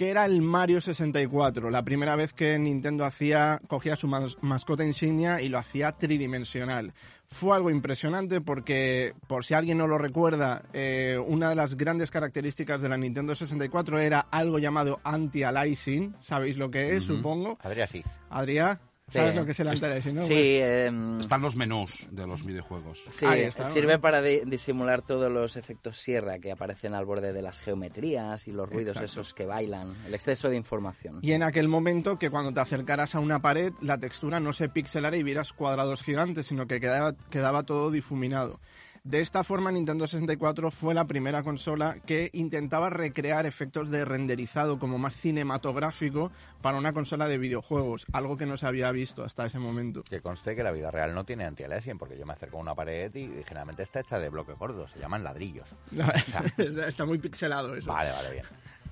[0.03, 4.85] que era el Mario 64, la primera vez que Nintendo hacía, cogía su mas- mascota
[4.85, 6.93] insignia y lo hacía tridimensional.
[7.31, 12.11] Fue algo impresionante porque, por si alguien no lo recuerda, eh, una de las grandes
[12.11, 16.17] características de la Nintendo 64 era algo llamado anti-aliasing.
[16.21, 17.57] ¿Sabéis lo que es, supongo?
[17.62, 18.03] Adrián, sí.
[18.29, 18.81] Adrián,
[19.12, 19.37] ¿sabes Sí.
[19.37, 20.22] lo que es el no?
[20.22, 23.05] Sí, em, Están los menús de los videojuegos.
[23.09, 27.33] sí Ahí está, sirve para di- disimular todos los efectos sierra que aparecen al borde
[27.33, 29.20] de las geometrías y los ruidos Exacto.
[29.20, 31.18] esos que bailan, el exceso de información.
[31.22, 34.68] Y en aquel momento que cuando te acercaras a una pared, la textura no se
[34.68, 38.61] pixelara y vieras cuadrados gigantes, sino que quedaba, quedaba todo difuminado.
[39.05, 44.79] De esta forma, Nintendo 64 fue la primera consola que intentaba recrear efectos de renderizado
[44.79, 49.45] como más cinematográfico para una consola de videojuegos, algo que no se había visto hasta
[49.45, 50.05] ese momento.
[50.05, 52.77] Que conste que la vida real no tiene anti-aliasing, porque yo me acerco a una
[52.77, 55.69] pared y generalmente está hecha de bloques gordos, se llaman ladrillos.
[56.87, 57.88] Está muy pixelado eso.
[57.88, 58.45] Vale, vale, bien.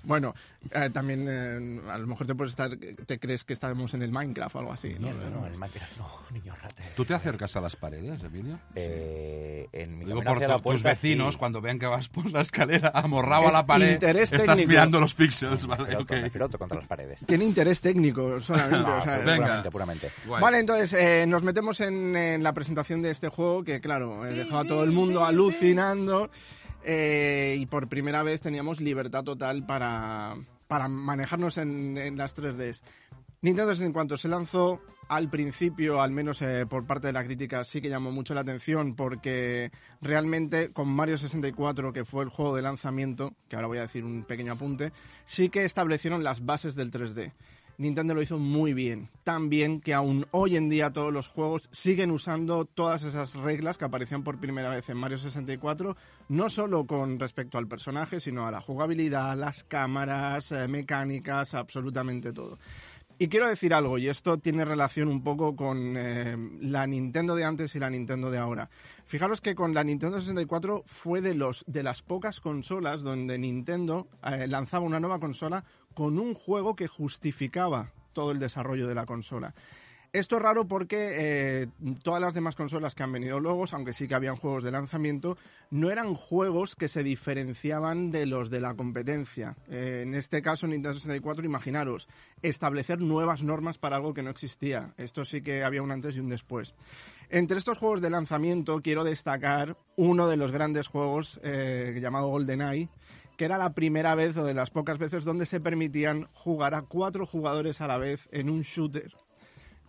[0.02, 0.34] Bueno,
[0.70, 4.10] eh, también eh, a lo mejor te puedes estar, te crees que estamos en el
[4.10, 4.94] Minecraft o algo así.
[4.94, 5.00] ¿no?
[5.10, 6.82] Mierda, no, el Minecraft no, niño rata.
[6.96, 8.58] ¿Tú te acercas a las paredes, Emilio?
[8.74, 11.38] Eh, en mi Digo por hacia la to- tus puerta, vecinos, sí.
[11.38, 14.68] cuando vean que vas por la escalera amorrado a Es la pared, interés estás técnico.
[14.68, 15.84] mirando los píxeles, ¿vale?
[15.86, 16.20] filoto, Ok.
[16.22, 17.20] me filoto contra las paredes.
[17.26, 18.78] Tiene interés técnico solamente.
[18.78, 19.36] No, o sea, venga.
[19.36, 20.10] Puramente, puramente.
[20.26, 20.42] Guay.
[20.42, 24.62] Vale, entonces eh, nos metemos en, en la presentación de este juego que, claro, dejaba
[24.62, 26.30] a todo el mundo alucinando
[26.84, 30.34] eh, y por primera vez teníamos libertad total para,
[30.68, 32.82] para manejarnos en, en las 3Ds.
[33.42, 37.80] Nintendo 64 se lanzó al principio, al menos eh, por parte de la crítica, sí
[37.80, 39.70] que llamó mucho la atención porque
[40.02, 44.04] realmente con Mario 64, que fue el juego de lanzamiento, que ahora voy a decir
[44.04, 44.92] un pequeño apunte,
[45.24, 47.32] sí que establecieron las bases del 3D.
[47.80, 51.70] Nintendo lo hizo muy bien, tan bien que aún hoy en día todos los juegos
[51.72, 55.96] siguen usando todas esas reglas que aparecían por primera vez en Mario 64,
[56.28, 62.34] no solo con respecto al personaje, sino a la jugabilidad, las cámaras, eh, mecánicas, absolutamente
[62.34, 62.58] todo.
[63.22, 67.44] Y quiero decir algo, y esto tiene relación un poco con eh, la Nintendo de
[67.44, 68.70] antes y la Nintendo de ahora.
[69.04, 74.08] Fijaros que con la Nintendo 64 fue de, los, de las pocas consolas donde Nintendo
[74.24, 79.06] eh, lanzaba una nueva consola con un juego que justificaba todo el desarrollo de la
[79.06, 79.54] consola.
[80.12, 81.68] Esto es raro porque eh,
[82.02, 85.38] todas las demás consolas que han venido luego, aunque sí que habían juegos de lanzamiento,
[85.70, 89.54] no eran juegos que se diferenciaban de los de la competencia.
[89.70, 92.08] Eh, en este caso, Nintendo 64, imaginaros,
[92.42, 94.94] establecer nuevas normas para algo que no existía.
[94.96, 96.74] Esto sí que había un antes y un después.
[97.28, 102.88] Entre estos juegos de lanzamiento quiero destacar uno de los grandes juegos eh, llamado GoldenEye,
[103.40, 106.82] que era la primera vez o de las pocas veces donde se permitían jugar a
[106.82, 109.14] cuatro jugadores a la vez en un shooter.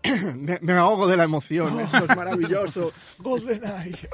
[0.37, 2.93] me, me ahogo de la emoción, esto es maravilloso.
[3.19, 4.07] GoldenEye.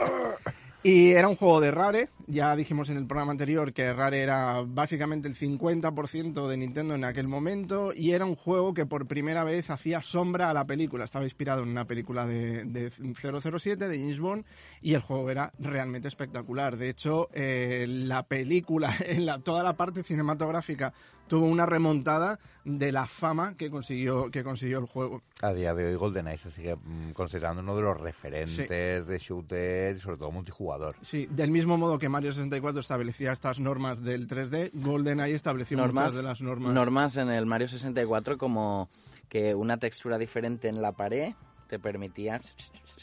[0.81, 4.61] Y era un juego de Rare, ya dijimos en el programa anterior que Rare era
[4.65, 9.45] básicamente el 50% de Nintendo en aquel momento y era un juego que por primera
[9.45, 11.05] vez hacía sombra a la película.
[11.05, 14.45] Estaba inspirado en una película de, de 007, de James Bond,
[14.81, 16.77] y el juego era realmente espectacular.
[16.77, 20.93] De hecho, eh, la película, en la, toda la parte cinematográfica
[21.27, 25.21] tuvo una remontada de la fama que consiguió, que consiguió el juego.
[25.41, 29.95] A día de hoy GoldenEye se sigue mm, considerando uno de los referentes de shooter
[29.95, 30.95] y sobre todo multijugador.
[31.01, 36.15] Sí, del mismo modo que Mario 64 establecía estas normas del 3D, GoldenEye estableció muchas
[36.15, 36.73] de las normas.
[36.73, 38.89] Normas en el Mario 64 como
[39.29, 41.35] que una textura diferente en la pared
[41.67, 42.41] te permitía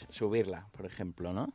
[0.09, 1.53] subirla, por ejemplo, ¿no?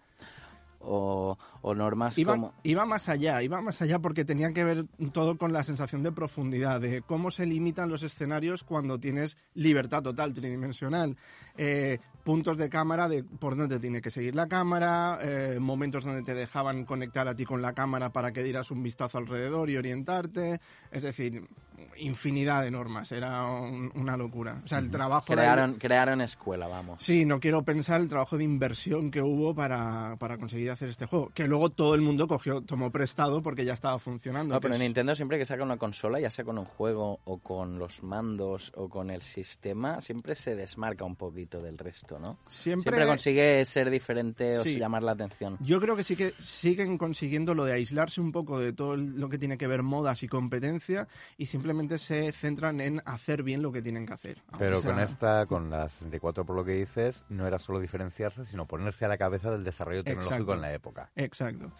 [0.82, 1.36] o,
[1.74, 2.54] normas iba, como...
[2.62, 6.12] Iba más allá, iba más allá porque tenía que ver todo con la sensación de
[6.12, 11.16] profundidad, de cómo se limitan los escenarios cuando tienes libertad total, tridimensional.
[11.56, 16.22] Eh, puntos de cámara de por dónde tiene que seguir la cámara, eh, momentos donde
[16.22, 19.76] te dejaban conectar a ti con la cámara para que dieras un vistazo alrededor y
[19.76, 21.48] orientarte, es decir,
[21.96, 24.60] infinidad de normas, era una locura.
[24.64, 25.32] O sea, el trabajo...
[25.32, 27.02] Crearon, crearon escuela, vamos.
[27.02, 31.06] Sí, no quiero pensar el trabajo de inversión que hubo para, para conseguir hacer este
[31.06, 34.54] juego, que luego todo el mundo cogió, tomó prestado porque ya estaba funcionando.
[34.54, 37.78] No, pero Nintendo siempre que saca una consola, ya sea con un juego o con
[37.78, 42.38] los mandos o con el sistema, siempre se desmarca un poquito del resto, ¿no?
[42.48, 45.56] Siempre, consigue ser diferente o llamar la atención.
[45.60, 49.28] Yo creo que sí que siguen consiguiendo lo de aislarse un poco de todo lo
[49.28, 53.72] que tiene que ver modas y competencia y simplemente se centran en hacer bien lo
[53.72, 54.42] que tienen que hacer.
[54.58, 58.66] Pero con esta, con la 64 por lo que dices, no era solo diferenciarse, sino
[58.66, 61.10] ponerse a la cabeza del desarrollo tecnológico en la época.
[61.16, 61.70] Exacto.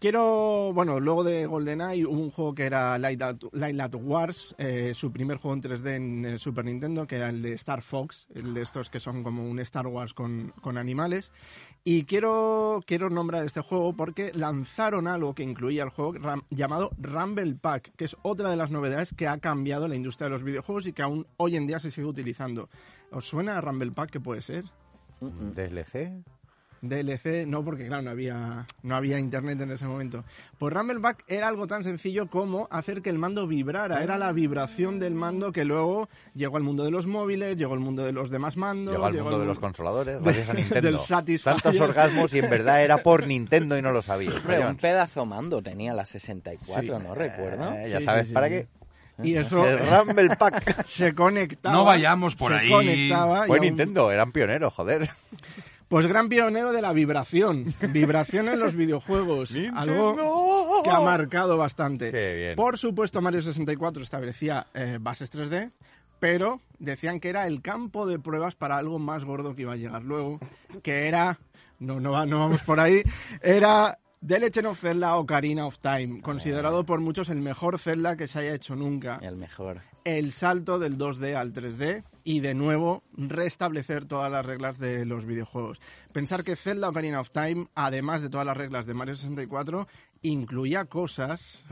[0.00, 5.12] Quiero, bueno, luego de GoldenEye hubo un juego que era Light Light Wars, eh, su
[5.12, 8.52] primer juego en 3D en eh, Super Nintendo, que era el de Star Fox, el
[8.52, 11.32] de estos que son como un Star Wars con, con animales.
[11.86, 16.14] Y quiero, quiero nombrar este juego porque lanzaron algo que incluía el juego
[16.48, 20.30] llamado Rumble Pack, que es otra de las novedades que ha cambiado la industria de
[20.30, 22.70] los videojuegos y que aún hoy en día se sigue utilizando.
[23.10, 24.12] ¿Os suena a Rumble Pack?
[24.12, 24.64] ¿Qué puede ser?
[25.20, 26.24] ¿DLC?
[26.88, 30.24] DLC, no, porque claro, no había, no había internet en ese momento.
[30.58, 34.02] Pues Rumbleback era algo tan sencillo como hacer que el mando vibrara.
[34.02, 37.80] Era la vibración del mando que luego llegó al mundo de los móviles, llegó al
[37.80, 38.94] mundo de los demás mandos.
[38.94, 40.90] Llegó al mundo de los controladores, gracias a Nintendo.
[40.90, 41.60] Del Satisfyer.
[41.60, 44.32] Tantos orgasmos y en verdad era por Nintendo y no lo sabía.
[44.68, 47.72] un pedazo mando tenía la 64, no recuerdo.
[47.74, 48.68] Eh, ya sabes para qué.
[49.22, 51.74] Y eso el Rumble Pack se conectaba.
[51.74, 53.12] No vayamos por ahí.
[53.46, 55.10] Fue Nintendo, eran pioneros, joder.
[55.94, 57.66] Pues gran pionero de la vibración.
[57.92, 59.54] Vibración en los videojuegos.
[59.76, 62.56] algo que ha marcado bastante.
[62.56, 65.70] Por supuesto, Mario 64 establecía eh, bases 3D,
[66.18, 69.76] pero decían que era el campo de pruebas para algo más gordo que iba a
[69.76, 70.40] llegar luego,
[70.82, 71.38] que era...
[71.78, 73.04] No, no, no vamos por ahí.
[73.40, 78.26] Era The Legend of Zelda Ocarina of Time, considerado por muchos el mejor Zelda que
[78.26, 79.20] se haya hecho nunca.
[79.22, 79.82] El mejor.
[80.02, 85.26] El salto del 2D al 3D y de nuevo restablecer todas las reglas de los
[85.26, 85.80] videojuegos.
[86.12, 89.86] Pensar que Zelda Ocarina of Time, además de todas las reglas de Mario 64,
[90.24, 91.64] incluía cosas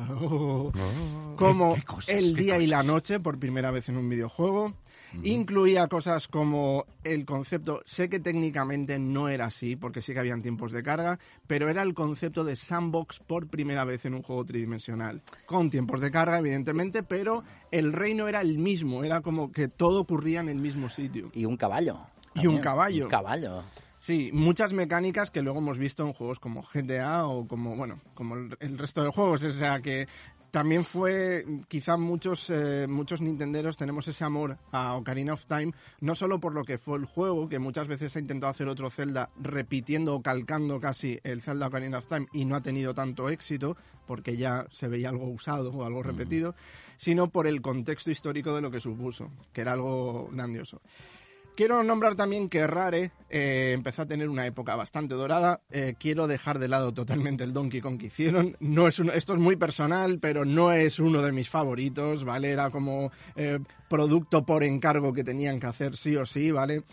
[1.37, 1.75] como
[2.07, 4.75] el día y la noche por primera vez en un videojuego,
[5.23, 10.43] Incluía cosas como el concepto, sé que técnicamente no era así, porque sí que habían
[10.43, 14.45] tiempos de carga, pero era el concepto de sandbox por primera vez en un juego
[14.45, 15.23] tridimensional.
[15.47, 20.01] Con tiempos de carga, evidentemente, pero el reino era el mismo, era como que todo
[20.01, 21.31] ocurría en el mismo sitio.
[21.35, 21.99] Y un caballo.
[22.35, 23.05] Y un caballo.
[23.05, 23.63] Un caballo.
[24.03, 28.35] Sí, muchas mecánicas que luego hemos visto en juegos como GTA o como, bueno, como
[28.35, 29.45] el, resto de juegos.
[29.45, 30.09] O sea, que
[30.51, 36.17] también fue, quizá muchos, eh, muchos nintenderos tenemos ese amor a Ocarina of Time, no
[36.17, 39.31] solo por lo que fue el juego, que muchas veces ha intentado hacer otro Zelda
[39.41, 43.77] repitiendo o calcando casi el Zelda Ocarina of Time y no ha tenido tanto éxito,
[44.09, 46.57] porque ya se veía algo usado o algo repetido,
[46.97, 50.81] sino por el contexto histórico de lo que supuso, que era algo grandioso.
[51.55, 55.61] Quiero nombrar también que Rare eh, empezó a tener una época bastante dorada.
[55.71, 58.57] Eh, quiero dejar de lado totalmente el Donkey Kong que hicieron.
[58.61, 62.51] No es esto es muy personal, pero no es uno de mis favoritos, ¿vale?
[62.51, 66.85] Era como eh, producto por encargo que tenían que hacer sí o sí, ¿vale?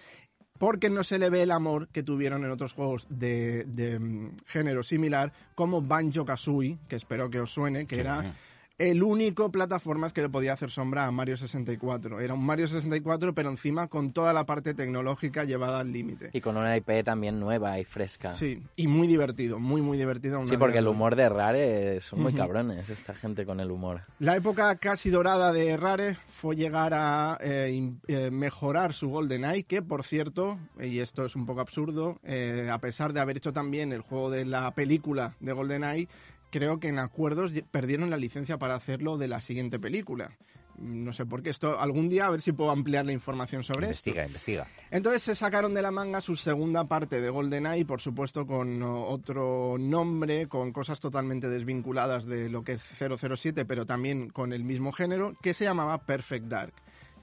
[0.58, 3.66] porque no se le ve el amor que tuvieron en otros juegos de,
[3.98, 8.36] mm, género similar, como Banjo Kazooie, que espero que os suene, que era
[8.80, 12.22] el único plataformas que le podía hacer sombra a Mario 64.
[12.22, 16.30] Era un Mario 64, pero encima con toda la parte tecnológica llevada al límite.
[16.34, 18.34] Y con una IP también nueva y fresca.
[18.34, 20.46] Sí, y muy divertido, muy, muy divertido.
[20.46, 24.04] Sí, porque el humor de Rare son muy cabrones, esta gente con el humor.
[24.20, 29.82] La época casi dorada de Rare fue llegar a eh, eh, mejorar su GoldenEye, que
[29.82, 33.92] por cierto, y esto es un poco absurdo, eh, a pesar de haber hecho también
[33.92, 36.08] el juego de la película de GoldenEye,
[36.50, 40.32] creo que en acuerdos perdieron la licencia para hacerlo de la siguiente película.
[40.78, 43.90] No sé por qué esto, algún día a ver si puedo ampliar la información sobre
[43.90, 44.10] esto.
[44.10, 44.68] Investiga, investiga.
[44.92, 49.76] Entonces se sacaron de la manga su segunda parte de GoldenEye, por supuesto con otro
[49.78, 54.94] nombre, con cosas totalmente desvinculadas de lo que es 007, pero también con el mismo
[54.94, 56.74] género, que se llamaba Perfect Dark,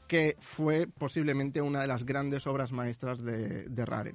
[0.06, 4.14] que fue posiblemente una de las grandes obras maestras de, de Rare.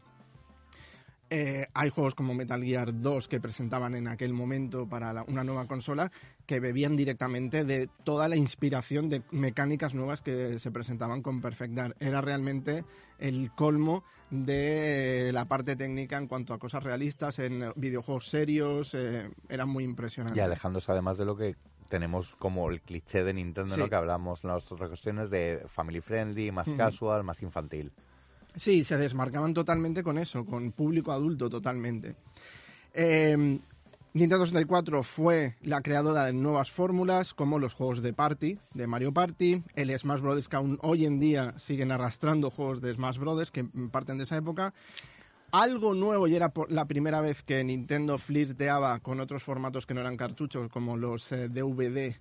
[1.33, 5.45] Eh, hay juegos como Metal Gear 2 que presentaban en aquel momento para la- una
[5.45, 6.11] nueva consola
[6.45, 11.73] que bebían directamente de toda la inspiración de mecánicas nuevas que se presentaban con Perfect
[11.73, 11.95] Dark.
[12.01, 12.83] Era realmente
[13.17, 19.29] el colmo de la parte técnica en cuanto a cosas realistas, en videojuegos serios, eh,
[19.47, 20.37] era muy impresionante.
[20.37, 21.55] Y alejándose además de lo que
[21.87, 23.79] tenemos como el cliché de Nintendo, Sí.
[23.79, 23.87] ¿no?
[23.89, 27.93] Que hablamos en las otras cuestiones de family friendly, más casual, más infantil.
[28.55, 32.15] Sí, se desmarcaban totalmente con eso, con público adulto totalmente.
[32.93, 33.59] Eh,
[34.13, 39.13] Nintendo 64 fue la creadora de nuevas fórmulas como los juegos de party, de Mario
[39.13, 40.49] Party, el Smash Bros.
[40.49, 43.51] que aún hoy en día siguen arrastrando juegos de Smash Bros.
[43.51, 44.73] que parten de esa época.
[45.53, 49.93] Algo nuevo y era por la primera vez que Nintendo flirteaba con otros formatos que
[49.93, 52.15] no eran cartuchos como los eh, DVD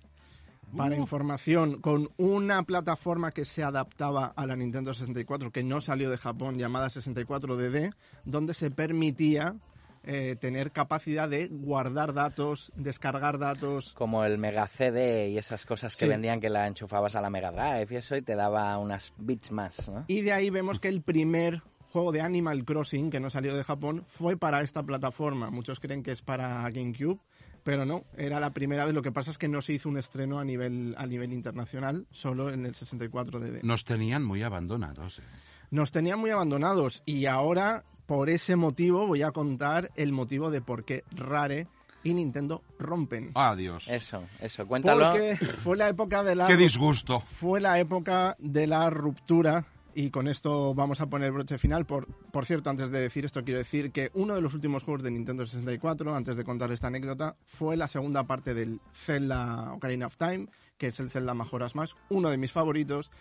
[0.75, 6.09] para información con una plataforma que se adaptaba a la Nintendo 64 que no salió
[6.09, 7.93] de Japón llamada 64DD
[8.25, 9.55] donde se permitía
[10.03, 13.93] eh, tener capacidad de guardar datos, descargar datos.
[13.93, 16.09] Como el Mega CD y esas cosas que Sí.
[16.09, 19.51] vendían que la enchufabas a la Mega Drive y eso y te daba unas bits
[19.51, 20.05] más, ¿no?
[20.07, 21.61] Y de ahí vemos que el primer
[21.91, 25.51] juego de Animal Crossing que no salió de Japón fue para esta plataforma.
[25.51, 27.19] Muchos creen que es para GameCube,
[27.63, 28.93] pero no, era la primera vez.
[28.93, 32.05] Lo que pasa es que no se hizo un estreno a nivel, a nivel internacional,
[32.11, 33.61] solo en el 64DD.
[33.63, 35.19] Nos tenían muy abandonados.
[35.19, 35.23] eh.
[35.69, 40.61] Nos tenían muy abandonados y ahora, por ese motivo, voy a contar el motivo de
[40.61, 41.67] por qué Rare
[42.03, 43.31] y Nintendo rompen.
[43.35, 43.87] Adiós.
[43.87, 45.11] Eso, eso, cuéntalo.
[45.11, 47.21] Porque fue la época de la Qué disgusto.
[47.39, 49.65] fue la época de la ruptura
[49.95, 51.85] y con esto vamos a poner broche final.
[51.85, 55.03] Por, por cierto, antes de decir esto, quiero decir que uno de los últimos juegos
[55.03, 60.07] de Nintendo 64, antes de contar esta anécdota, fue la segunda parte del Zelda Ocarina
[60.07, 63.11] of Time, que es el Zelda Majora's Mask, uno de mis favoritos.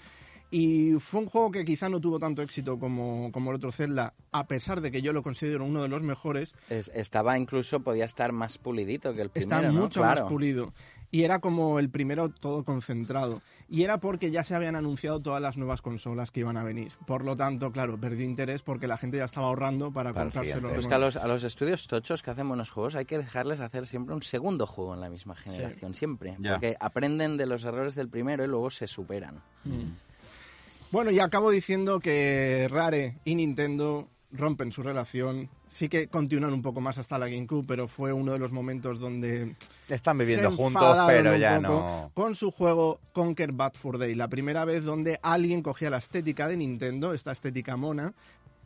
[0.52, 4.14] Y fue un juego que quizá no tuvo tanto éxito como, como el otro Zelda,
[4.32, 8.04] a pesar de que yo lo considero uno de los mejores, Es- estaba incluso, podía
[8.04, 9.80] estar más pulidito que el primero, está ¿no?
[9.80, 10.22] mucho Claro.
[10.22, 10.72] más pulido.
[11.12, 13.42] Y era como el primero todo concentrado.
[13.68, 16.92] Y era porque ya se habían anunciado todas las nuevas consolas que iban a venir.
[17.06, 20.32] Por lo tanto, claro, perdió interés porque la gente ya estaba ahorrando para, Para el
[20.32, 20.70] comprárselo.
[20.72, 23.58] Pues que a los, a los estudios tochos que hacen buenos juegos hay que dejarles
[23.58, 26.36] hacer siempre un segundo juego en la misma generación, siempre.
[26.38, 26.52] Ya.
[26.52, 29.42] Porque aprenden de los errores del primero y luego se superan.
[30.90, 35.48] Bueno, y acabo diciendo que Rare y Nintendo rompen su relación.
[35.68, 38.98] Sí que continúan un poco más hasta la GameCube, pero fue uno de los momentos
[38.98, 39.54] donde
[39.88, 42.10] Están viviendo se juntos, pero ya no.
[42.14, 46.48] Con su juego Conquer Bad Fur Day, la primera vez donde alguien cogía la estética
[46.48, 48.14] de Nintendo, esta estética mona,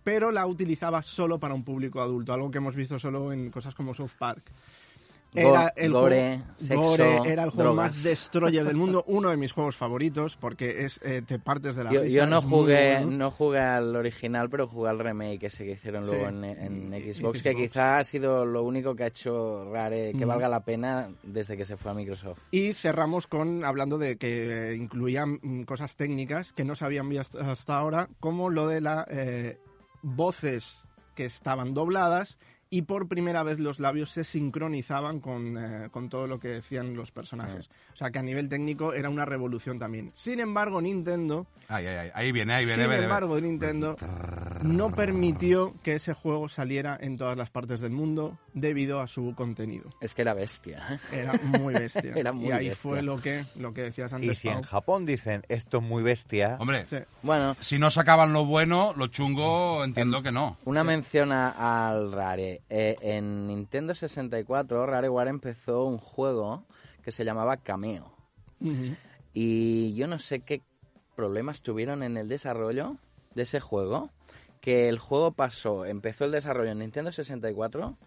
[0.02, 3.74] pero la utilizaba solo para un público adulto, algo que hemos visto solo en cosas
[3.74, 4.42] como South Park.
[5.34, 7.92] Era el gore, juego, sexo, gore, era el juego drogas.
[7.94, 11.84] más destroyer del mundo, uno de mis juegos favoritos porque es eh, te partes de
[11.84, 15.44] la Yo, risa, yo no muy jugué no jugué al original, pero jugué al remake
[15.46, 16.34] ese que hicieron luego Sí.
[16.46, 20.26] en, Xbox, que quizá ha sido lo único que ha hecho Rare que Ujú.
[20.28, 22.38] valga la pena desde que se fue a Microsoft.
[22.50, 27.08] Y cerramos con hablando de que eh, incluían mm, cosas técnicas que no se habían
[27.08, 29.04] visto hasta ahora, como lo de las
[30.02, 30.82] voces
[31.14, 32.38] que estaban dobladas
[32.74, 36.96] y por primera vez los labios se sincronizaban con, eh, con todo lo que decían
[36.96, 37.70] los personajes.
[37.92, 40.10] O sea que a nivel técnico era una revolución también.
[40.16, 42.10] Sin embargo, Nintendo, Ay, ay, ay.
[42.14, 42.82] Ahí viene, ahí viene.
[42.92, 43.96] sin embargo, Nintendo
[44.62, 49.34] no permitió que ese juego saliera en todas las partes del mundo debido a su
[49.34, 49.90] contenido.
[50.00, 51.00] Es que era bestia.
[51.12, 51.20] ¿eh?
[51.20, 52.12] Era muy bestia.
[52.16, 52.90] Era muy y ahí bestia.
[52.90, 54.30] fue lo que, lo que decías antes.
[54.30, 54.62] Y si en.
[54.62, 56.98] Japón dicen esto es muy bestia, Hombre, Sí.
[57.22, 60.56] Bueno, si no sacaban lo bueno, lo chungo entiendo que no.
[60.64, 62.62] Una mención a- al Rare.
[62.70, 66.64] Eh, en Nintendo 64, Rareware empezó un juego
[67.02, 68.14] que se llamaba Cameo.
[69.32, 70.62] Y yo no sé qué
[71.16, 72.96] problemas tuvieron en el desarrollo
[73.34, 74.10] de ese juego.
[74.60, 77.98] Que el juego pasó, empezó el desarrollo en Nintendo 64,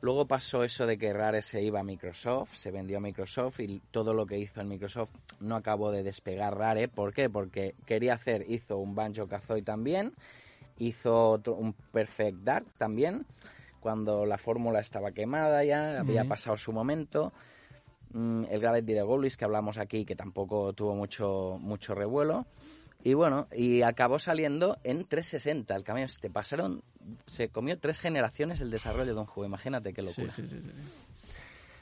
[0.00, 3.80] luego pasó eso de que Rare se iba a Microsoft, se vendió a Microsoft y
[3.90, 6.88] todo lo que hizo en Microsoft no acabó de despegar Rare.
[6.88, 7.28] ¿Por qué?
[7.30, 10.12] Porque quería hacer, hizo un Banjo Kazooie también,
[10.78, 13.26] hizo otro- un Perfect Dark también,
[13.80, 17.32] cuando la fórmula estaba quemada ya, había pasado su momento.
[18.12, 22.46] Mm, el Gravity de Golis que hablamos aquí, que tampoco tuvo mucho, mucho revuelo.
[23.06, 25.76] Y bueno, y acabó saliendo en 360.
[25.76, 26.82] El cambio te pasaron,
[27.28, 29.46] se comió tres generaciones el desarrollo de un juego.
[29.46, 30.32] Imagínate qué Sí, locura.
[30.32, 30.70] sí, sí, sí.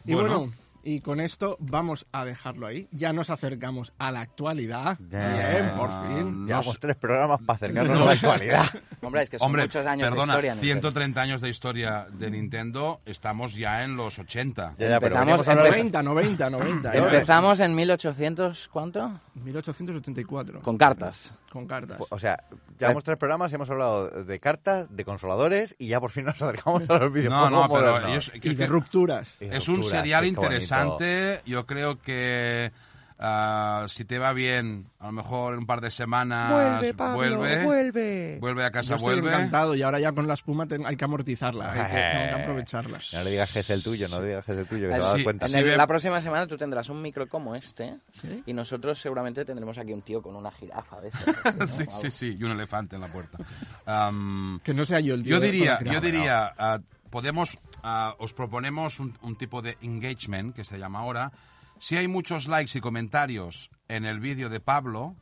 [0.05, 0.41] Y Bueno.
[0.41, 0.53] bueno,
[0.85, 2.89] y con esto vamos a dejarlo ahí.
[2.93, 4.99] Ya nos acercamos a la actualidad.
[5.11, 5.29] Ya.
[5.29, 6.47] Bien, por fin.
[6.47, 8.67] Llevamos tres programas para acercarnos a la actualidad.
[9.03, 10.55] Hombre, es que son Hombre, muchos años perdona, de historia.
[10.55, 10.91] Nintendo.
[10.91, 14.75] 130 años de historia de Nintendo, estamos ya en los 80.
[14.79, 16.95] Ya, ya, pero Empezamos de- 90, 90, 90.
[16.95, 16.99] ¿eh?
[16.99, 19.21] Empezamos en 1800, ¿cuánto?
[19.35, 20.61] 1884.
[20.61, 21.35] Con cartas.
[21.51, 21.99] Con cartas.
[22.11, 22.43] O sea,
[22.81, 26.41] llevamos tres programas y hemos hablado de cartas, de consoladores y ya por fin nos
[26.43, 29.37] acercamos a los videojuegos No, no, pero ellos- Y que- de rupturas.
[29.41, 30.41] Y de es un rupturas, serial bonito.
[30.83, 31.43] Interesante.
[31.47, 32.73] Yo creo que
[33.19, 37.15] ah, si te va bien, a lo mejor en un par de semanas Vuelve, Pablo,
[37.39, 38.39] vuelve, vuelve.
[38.41, 39.29] vuelve a casa, Yo estoy vuelve.
[39.35, 41.73] encantado y ahora ya con la espuma ten- hay que amortizarla.
[41.73, 42.43] Hay que, tengo que Eh.
[42.43, 42.99] aprovecharla.
[43.13, 44.95] No le digas que es el tuyo, no le digas que es el tuyo, que
[44.95, 45.47] se va a Sí, dar cuenta.
[45.47, 48.43] En Sí, el- la próxima semana tú tendrás un micro como este ¿Sí?
[48.47, 51.27] y nosotros seguramente tendremos aquí un tío con una jirafa de esas.
[51.27, 51.33] ¿no?
[51.67, 53.39] sí, sí, sí, y un elefante en la puerta.
[53.87, 55.37] Am, Que no sea yo el tío.
[55.37, 56.81] yo diría, yo diría, ah,
[57.15, 61.31] podemos, ah, os proponemos un, un tipo de engagement que se llama ahora.
[61.79, 65.15] Si hay muchos likes y comentarios en el vídeo de Pablo,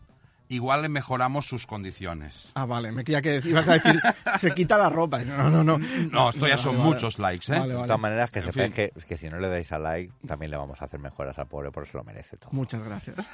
[0.48, 2.50] igual le mejoramos sus condiciones.
[2.54, 4.00] Ah, vale, me quería que decir, ibas a decir,
[4.38, 5.22] se quita la ropa.
[5.22, 5.76] No, no, no.
[5.78, 6.88] No, esto ya Vale, son vale.
[6.88, 7.58] muchos likes, ¿eh?
[7.58, 10.50] Vale, De todas maneras, que sepáis que, que si no le dais a like, también
[10.50, 12.48] le vamos a hacer mejoras al pobre, por eso lo merece todo.
[12.52, 13.16] Muchas gracias.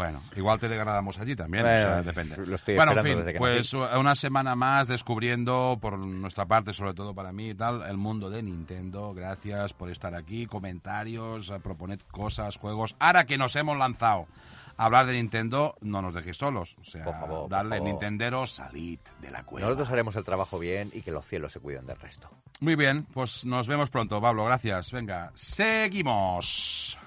[0.00, 2.36] Bueno, igual te degradamos allí también, Bueno, o sea, depende.
[2.38, 6.72] lo estoy bueno, en fin, desde que pues una semana más descubriendo por nuestra parte,
[6.72, 9.12] sobre todo para mí y tal, el mundo de Nintendo.
[9.12, 12.96] Gracias por estar aquí, comentarios, eh, proponed cosas, juegos.
[12.98, 14.26] Ahora que nos hemos lanzado
[14.78, 16.76] a hablar de Nintendo, no nos dejéis solos.
[16.80, 17.90] O sea, Por favor, por darle favor.
[17.90, 19.66] Nintendero, salid de la cueva.
[19.68, 22.30] Nosotros haremos el trabajo bien y que los cielos se cuiden del resto.
[22.60, 24.46] Muy bien, pues nos vemos pronto, Pablo.
[24.46, 24.92] Gracias.
[24.92, 26.98] Venga, seguimos.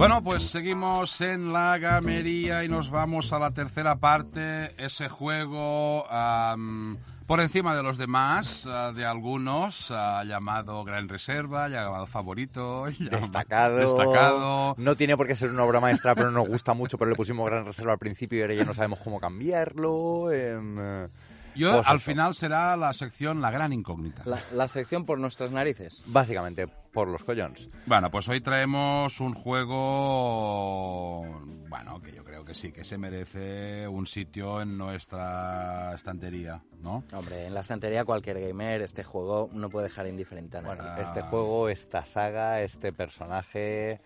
[0.00, 4.72] Bueno, pues seguimos en la gamería y nos vamos a la tercera parte.
[4.82, 6.96] Ese juego am,
[7.26, 13.20] por encima de los demás, ah, de algunos, ah, llamado Gran Reserva, llamado Favorito, llamado-
[13.20, 13.76] Destacado.
[13.76, 14.74] Destacado.
[14.78, 17.44] No tiene por qué ser una obra maestra, pero nos gusta mucho, pero le pusimos
[17.44, 20.32] gran reserva al principio y ahora ya no sabemos cómo cambiarlo.
[20.32, 21.08] em, eh,
[21.54, 22.04] Yo Pues al eso.
[22.06, 24.22] final será la sección La Gran Incógnita.
[24.24, 26.02] La, la sección por nuestras narices.
[26.06, 27.68] básicamente, por los collons.
[27.86, 31.22] Bueno, pues hoy traemos un juego,
[31.68, 37.04] bueno, que yo creo que sí, que se merece un sitio en nuestra estantería, ¿no?
[37.12, 40.82] Hombre, en la estantería cualquier gamer este juego no puede dejar indiferente a nadie.
[40.82, 44.00] Bueno, este juego, esta saga, este personaje...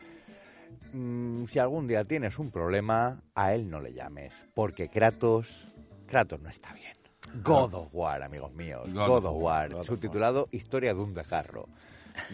[0.93, 5.69] mm, si algún día tienes un problema, a él no le llames, porque Kratos...
[6.07, 6.95] Kratos no está bien.
[7.43, 8.93] God of War, amigos míos.
[8.93, 11.69] God God, of War, God subtitulado Historia de un desgarro.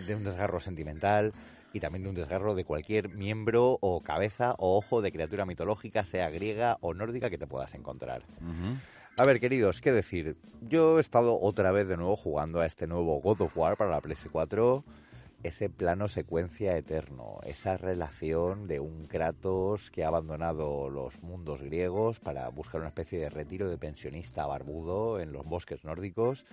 [0.07, 1.33] De un desgarro sentimental
[1.73, 6.05] y también de un desgarro de cualquier miembro o cabeza o ojo de criatura mitológica,
[6.05, 8.23] sea griega o nórdica, que te puedas encontrar.
[9.17, 10.37] A ver, queridos, ¿qué decir?
[10.63, 13.91] Yo he estado otra vez de nuevo jugando a este nuevo God of War para
[13.91, 14.83] la PS4.
[15.43, 22.21] Ese plano secuencia eterno, esa relación de un Kratos que ha abandonado los mundos griegos
[22.21, 26.45] para buscar una especie de retiro de pensionista barbudo en los bosques nórdicos,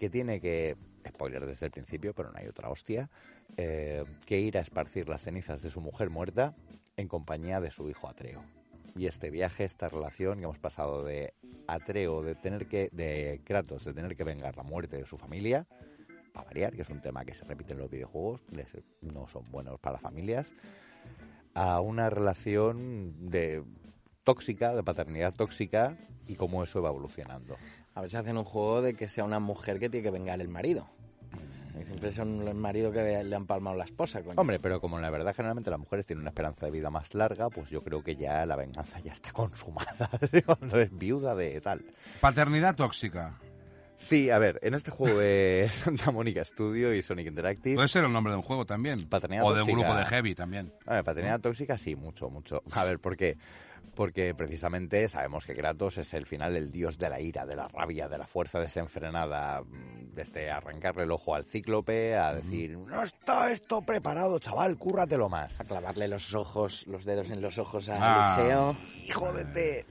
[0.00, 0.76] que tiene que,
[1.08, 3.10] spoiler desde el principio, pero no hay otra hostia,
[3.56, 6.54] eh, que ir a esparcir las cenizas de su mujer muerta
[6.96, 8.42] en compañía de su hijo Atreo.
[8.96, 11.34] Y este viaje, esta relación que hemos pasado de
[11.66, 15.66] Atreo, de tener que, de Kratos, de tener que vengar la muerte de su familia,
[16.32, 18.40] para variar, que es un tema que se repite en los videojuegos,
[19.00, 20.52] no son buenos para las familias,
[21.54, 23.64] a una relación de
[24.24, 25.96] tóxica, de paternidad tóxica,
[26.30, 27.56] y cómo eso va evolucionando.
[27.94, 30.40] A ver si hacen un juego de que sea una mujer que tiene que vengar
[30.40, 30.88] el marido.
[31.86, 34.34] Siempre son el marido que le han palmado la esposa, coño.
[34.38, 37.48] Hombre, pero como la verdad generalmente las mujeres tienen una esperanza de vida más larga,
[37.48, 40.10] pues yo creo que ya la venganza ya está consumada
[40.46, 41.82] cuando es viuda de tal.
[42.20, 43.38] Paternidad tóxica.
[43.96, 48.04] Sí, a ver, en este juego de Santa Mónica Studio y Sonic Interactive, Puede ser
[48.04, 48.98] el nombre de un juego también.
[49.08, 49.86] Paternidad o de un tóxica.
[49.88, 50.72] grupo de heavy también.
[50.86, 52.62] a ver, paternidad tóxica sí, mucho, mucho.
[52.72, 53.38] A ver, ¿por qué?
[53.94, 57.68] Porque precisamente sabemos que Kratos es el final el dios de la ira, de la
[57.68, 63.02] rabia, de la fuerza desenfrenada, mm, desde arrancarle el ojo al cíclope a decir, no
[63.02, 65.60] está esto preparado, chaval, cúrratelo más.
[65.60, 68.36] A clavarle los ojos, los dedos en los ojos a Ah.
[68.38, 68.76] Eliseo.
[69.14, 69.84] ¡Jódete!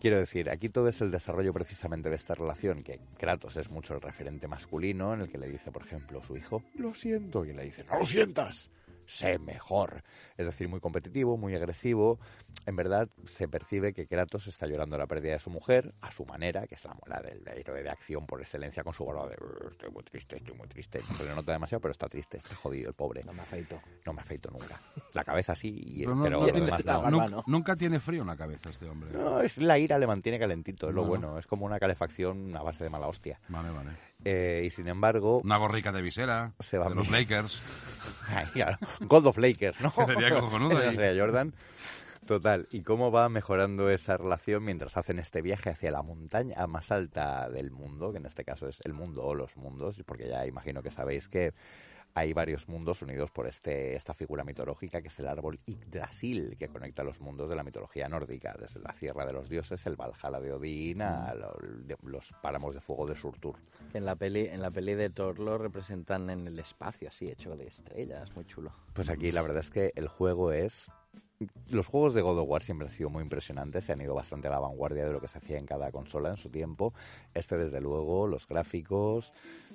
[0.00, 3.94] Quiero decir, aquí todo es el desarrollo precisamente de esta relación, que Kratos es mucho
[3.94, 7.52] el referente masculino, en el que le dice, por ejemplo, su hijo, lo siento, y
[7.54, 8.70] le dice, no lo sientas.
[9.06, 10.02] Sé mejor.
[10.36, 12.18] Es decir, muy competitivo, muy agresivo.
[12.66, 16.24] En verdad, se percibe que Kratos está llorando la pérdida de su mujer a su
[16.26, 19.36] manera, que es la mola del héroe de acción por excelencia, con su barba de
[19.40, 21.00] "Uh, estoy muy triste, estoy muy triste.
[21.08, 23.22] No se le nota demasiado, pero está triste, está jodido el pobre.
[23.24, 23.80] No me afeito.
[24.04, 24.80] No me afeito nunca.
[25.14, 26.98] La cabeza sí, y- Pero no- pero no lo tiene- demás la no.
[27.02, 27.44] barba nunca, no.
[27.46, 29.10] nunca tiene frío en la cabeza este hombre.
[29.12, 31.08] No, es la ira le mantiene calentito, es lo No, no.
[31.08, 31.38] bueno.
[31.38, 33.38] Es como una calefacción a base de mala hostia.
[33.48, 33.90] Vale, vale.
[34.28, 37.62] Eh, y sin embargo, Una gorrica de visera, Se va de los Lakers.
[38.28, 39.90] Ay, claro, God of Lakers, ¿no?
[40.06, 40.96] Sería cojonudo Esa ahí.
[40.96, 41.54] sería Jordan.
[42.26, 46.90] Total, ¿y cómo va mejorando esa relación mientras hacen este viaje hacia la montaña más
[46.90, 50.44] alta del mundo, que en este caso es el mundo o los mundos, porque ya
[50.44, 51.54] imagino que sabéis que
[52.16, 56.68] hay varios mundos unidos por este, esta figura mitológica que es el árbol Yggdrasil, que
[56.68, 60.40] conecta los mundos de la mitología nórdica, desde la Sierra de los Dioses, el Valhalla
[60.40, 61.34] de Odín, a
[62.02, 63.56] los páramos de fuego de Surtur.
[63.92, 67.54] En la peli, en la peli de Thor lo representan en el espacio, así, hecho
[67.54, 68.72] de estrellas, muy chulo.
[68.94, 70.90] Pues aquí la verdad es que el juego es...
[71.70, 74.48] Los juegos de God of War siempre han sido muy impresionantes, se han ido bastante
[74.48, 76.94] a la vanguardia de lo que se hacía en cada consola en su tiempo.
[77.34, 79.32] Este, desde luego, los gráficos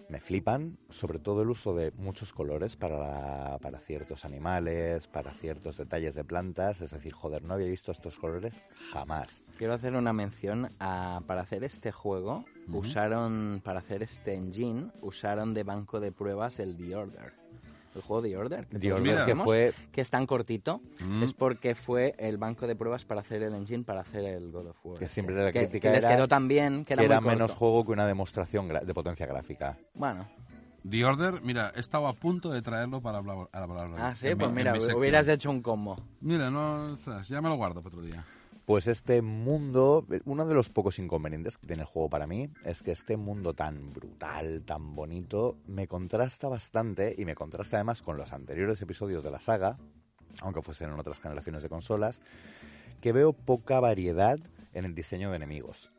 [0.09, 5.77] me flipan, sobre todo el uso de muchos colores para, para ciertos animales, para ciertos
[5.77, 6.81] detalles de plantas.
[6.81, 9.41] Es decir, joder, no había visto estos colores jamás.
[9.57, 15.53] Quiero hacer una mención a, para hacer este juego, usaron, para hacer este engine, usaron
[15.53, 17.40] de banco de pruebas el The Order.
[17.95, 21.23] El juego The Order, que The Order, que fue que es tan cortito, Mm.
[21.23, 24.67] es porque fue el banco de pruebas para hacer el engine, para hacer el God
[24.67, 24.99] of War.
[24.99, 27.21] Que siempre la que, crítica que les era quedó tan bien que que era, era
[27.21, 27.59] muy menos corto.
[27.59, 29.77] juego que una demostración de potencia gráfica.
[29.93, 30.27] Bueno,
[30.89, 33.47] The Order, mira, he estado a punto de traerlo para hablar.
[33.51, 34.99] para hablarlo ah, sí, en pues mira, mi sección.
[34.99, 35.95] hubieras hecho un combo.
[36.21, 38.25] Mira, no, ostras, ya me lo guardo para otro día.
[38.71, 42.81] Pues este mundo, uno de los pocos inconvenientes que tiene el juego para mí es
[42.81, 48.15] que este mundo tan brutal, tan bonito, me contrasta bastante y me contrasta además con
[48.15, 49.77] los anteriores episodios de la saga,
[50.39, 52.21] aunque fuesen en otras generaciones de consolas,
[53.01, 54.39] que veo poca variedad
[54.71, 55.91] en el diseño de enemigos.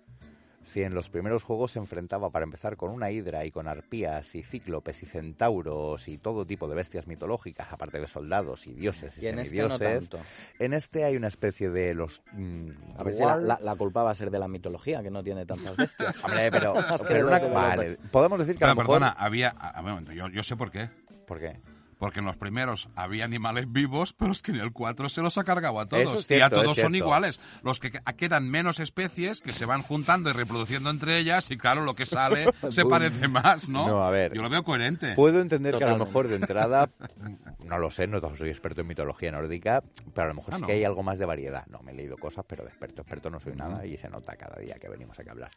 [0.62, 4.34] Si en los primeros juegos se enfrentaba para empezar con una hidra y con arpías
[4.36, 9.18] y cíclopes y centauros y todo tipo de bestias mitológicas, aparte de soldados y dioses
[9.18, 10.26] y, Y en este no semidioses, tanto.
[10.60, 12.22] en este hay una especie de los...
[12.32, 15.02] mm, A ver si la, War- la- la culpa va a ser de la mitología,
[15.02, 16.24] que no tiene tantas bestias.
[16.24, 16.74] Hombre, pero,
[17.08, 19.00] pero una- vale, podemos decir que a Pero, lo mejor...
[19.00, 19.48] perdona, había...
[19.58, 20.88] A, a yo sé por qué.
[21.26, 21.58] ¿Por qué?
[22.02, 25.38] Porque en los primeros había animales vivos, pero es que en el 4 se los
[25.38, 26.02] ha cargado a todos.
[26.28, 27.38] Es y es todos son iguales.
[27.62, 31.56] Los que que- quedan menos especies que se van juntando y reproduciendo entre ellas y
[31.56, 33.86] claro, lo que sale se parece más, ¿no?
[33.86, 34.32] No, a ver.
[34.34, 35.12] Yo lo veo coherente.
[35.14, 36.90] Puedo entender que a lo mejor de entrada,
[37.64, 40.60] no lo sé, no soy experto en mitología nórdica, pero a lo mejor Ah, sí
[40.62, 40.66] no.
[40.66, 41.64] que hay algo más de variedad.
[41.68, 44.34] No, me he leído cosas, pero de experto, experto no soy nada y se nota
[44.34, 45.52] cada día que venimos aquí a hablar.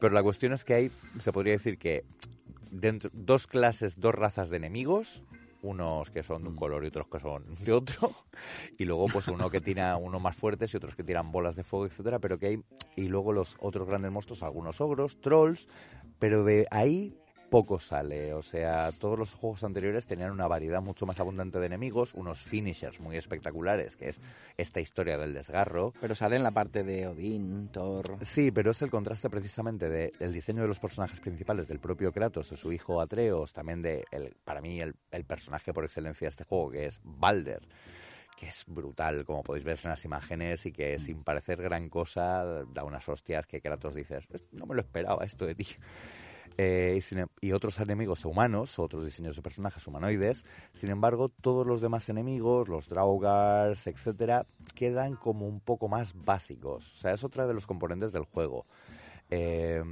[0.00, 0.90] Pero la cuestión es que hay,
[1.20, 2.04] se podría decir que
[2.72, 5.22] dentro, dos clases, dos razas de enemigos,
[5.62, 8.12] unos que son de un color y otros que son de otro,
[8.78, 11.64] y luego pues uno que tira uno más fuertes y otros que tiran bolas de
[11.64, 12.62] fuego, etcétera, pero que hay
[12.96, 15.68] y luego los otros grandes monstruos, algunos ogros, trolls,
[16.18, 17.14] pero de ahí
[17.50, 21.66] poco sale, o sea, todos los juegos anteriores tenían una variedad mucho más abundante de
[21.66, 24.20] enemigos, unos finishers muy espectaculares, que es
[24.56, 28.18] esta historia del desgarro, Pero sale en la parte de Odín, Thor...
[28.24, 32.12] Sí, pero es el contraste precisamente de- del diseño de los personajes principales, del propio
[32.12, 36.26] Kratos, de su hijo Atreus, también de, el, para mí, el, el personaje por excelencia
[36.26, 37.60] de este juego, que es Balder,
[38.38, 42.64] que es brutal, como podéis ver en las imágenes, y que sin parecer gran cosa,
[42.72, 45.66] da unas hostias que Kratos dices, no me lo esperaba esto de ti.
[46.58, 50.44] Eh, y, em- y otros enemigos humanos, otros diseños de personajes humanoides.
[50.74, 56.92] Sin embargo, todos los demás enemigos, los Draugars, etcétera, quedan como un poco más básicos.
[56.94, 58.66] O sea, es otra de los componentes del juego.
[59.30, 59.82] Eh,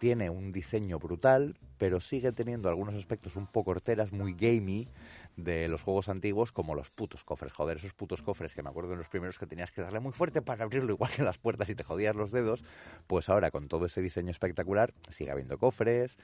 [0.00, 4.88] tiene un diseño brutal, pero sigue teniendo algunos aspectos un poco horteras, muy gamey
[5.36, 7.52] de los juegos antiguos, como los putos cofres.
[7.52, 10.12] Joder, esos putos cofres que me acuerdo en los primeros que tenías que darle muy
[10.12, 12.64] fuerte para abrirlo, igual que en las puertas y te jodías los dedos.
[13.06, 16.16] Pues ahora, con todo ese diseño espectacular, sigue habiendo cofres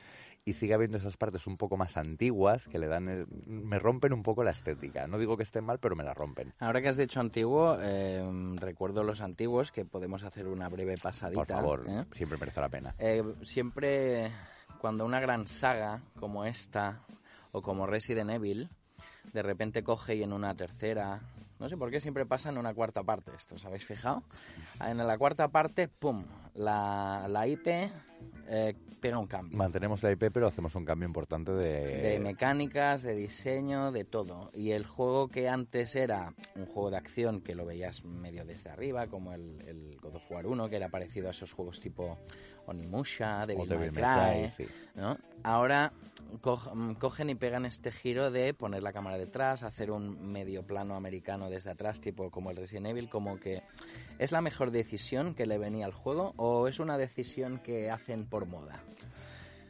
[0.44, 3.08] y sigue habiendo esas partes un poco más antiguas que le dan.
[3.08, 5.06] el- me rompen un poco la estética.
[5.06, 6.54] No digo que estén mal, pero me la rompen.
[6.58, 8.22] Ahora que has dicho antiguo, eh,
[8.56, 11.44] recuerdo los antiguos, que podemos hacer una breve pasadita.
[11.44, 12.04] Por favor, ¿eh?
[12.12, 12.94] siempre merece la pena.
[12.98, 14.32] Eh, siempre
[14.80, 17.02] cuando una gran saga como esta
[17.52, 18.68] o como Resident Evil
[19.32, 21.20] de repente coge y en una tercera,
[21.58, 24.22] no sé por qué siempre pasa en una cuarta parte esto, ¿os habéis fijado?
[24.80, 26.24] En la cuarta parte, ¡pum!
[26.55, 27.66] La, la IP
[28.48, 29.59] eh, pega un cambio.
[29.59, 32.03] Mantenemos la IP, pero hacemos un cambio importante de...
[32.03, 34.50] De mecánicas, de diseño, de todo.
[34.55, 38.70] Y el juego que antes era un juego de acción que lo veías medio desde
[38.70, 42.18] arriba, como el, el God of War 1, que era parecido a esos juegos tipo
[42.66, 44.66] Onimusha, Devil, May Cry, sí.
[44.94, 45.18] ¿no?
[45.42, 45.92] Ahora
[46.74, 50.94] mm, cogen y pegan este giro de poner la cámara detrás, hacer un medio plano
[50.94, 53.62] americano desde atrás, tipo como el Resident Evil, como que
[54.18, 58.26] ¿es la mejor decisión que le venía al juego o es una decisión que hacen
[58.26, 58.82] por moda?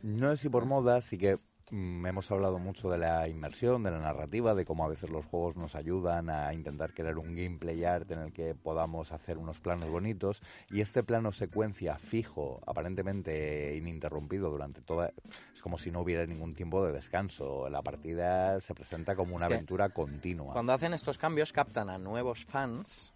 [0.02, 1.38] No es si por moda, sí que
[1.70, 5.26] mm, hemos hablado mucho de la inmersión, de la narrativa, de cómo a veces los
[5.26, 9.60] juegos nos ayudan a intentar crear un gameplay art en el que podamos hacer unos
[9.60, 15.12] planos bonitos y este plano secuencia fijo, aparentemente ininterrumpido durante toda...
[15.54, 17.68] Es como si no hubiera ningún tiempo de descanso.
[17.68, 20.54] La partida se presenta como una Es que aventura continua.
[20.54, 23.12] Cuando hacen estos cambios captan a nuevos fans,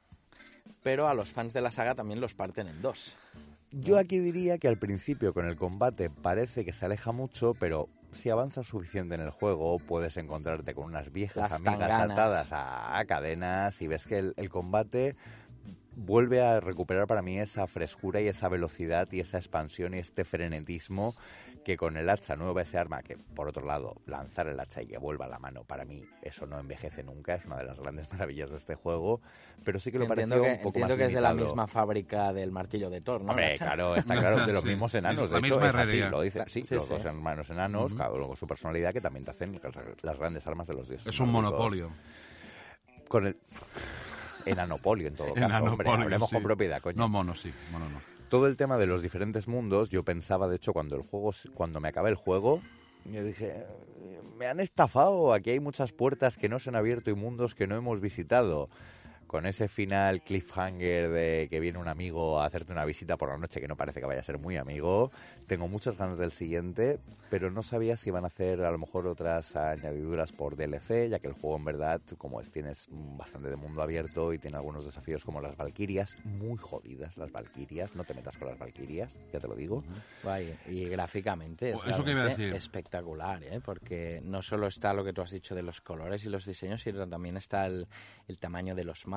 [0.82, 3.16] pero a los fans de la saga también los parten en dos.
[3.72, 7.88] Yo aquí diría que al principio con el combate parece que se aleja mucho, pero
[8.12, 12.10] si avanzas suficiente en el juego puedes encontrarte con unas viejas Las amigas tanganas.
[12.18, 15.16] atadas a, a cadenas y ves que el, el combate
[15.96, 20.24] vuelve a recuperar para mí esa frescura y esa velocidad y esa expansión y este
[20.24, 21.14] frenetismo
[21.66, 24.86] que con el hacha nueva, ese arma que por otro lado lanzar el hacha y
[24.86, 27.80] que vuelva a la mano para mí eso no envejece nunca, es una de las
[27.80, 29.20] grandes maravillas de este juego,
[29.64, 31.34] pero sí que lo entiendo pareció que, un poco entiendo más que es de la
[31.34, 33.30] misma fábrica del martillo de Thor, ¿no?
[33.32, 34.68] Hombre, claro, está claro, de los Sí.
[34.68, 35.28] mismos enanos.
[35.28, 36.10] La De hecho, misma es así, herrería.
[36.10, 36.44] lo dicen.
[36.46, 36.92] Sí, Sí, los sí.
[36.94, 39.60] dos hermanos enanos, claro, con su personalidad que también te hacen
[40.02, 41.08] las grandes armas de los dioses.
[41.08, 41.90] Es un monopolio.
[43.08, 43.36] Con el...
[44.44, 45.40] Enanopolio, en todo caso.
[45.44, 46.36] hombre, Enanopolio, hablemos sí.
[46.36, 46.96] con propiedad, coño.
[46.96, 48.15] No, mono, sí, mono no.
[48.28, 51.80] Todo el tema de los diferentes mundos, yo pensaba, de hecho, cuando el juego, cuando
[51.80, 52.60] me acabé el juego,
[53.04, 53.64] yo dije,
[54.36, 57.68] me han estafado, aquí hay muchas puertas que no se han abierto y mundos que
[57.68, 58.68] no hemos visitado.
[59.26, 63.36] Con ese final cliffhanger de que viene un amigo a hacerte una visita por la
[63.36, 65.10] noche, que no parece que vaya a ser muy amigo,
[65.48, 69.08] tengo muchas ganas del siguiente, pero no sabía si iban a hacer a lo mejor
[69.08, 73.56] otras añadiduras por DLC, ya que el juego en verdad, como es, tienes bastante de
[73.56, 78.14] mundo abierto y tiene algunos desafíos como las Valquirias, muy jodidas las Valquirias, no te
[78.14, 79.82] metas con las Valquirias, ya te lo digo.
[80.22, 82.54] Guay, y gráficamente es eso que iba a decir.
[82.54, 83.60] espectacular, ¿eh?
[83.64, 86.82] porque no solo está lo que tú has dicho de los colores y los diseños,
[86.82, 87.88] sino también está el,
[88.28, 89.15] el tamaño de los mapas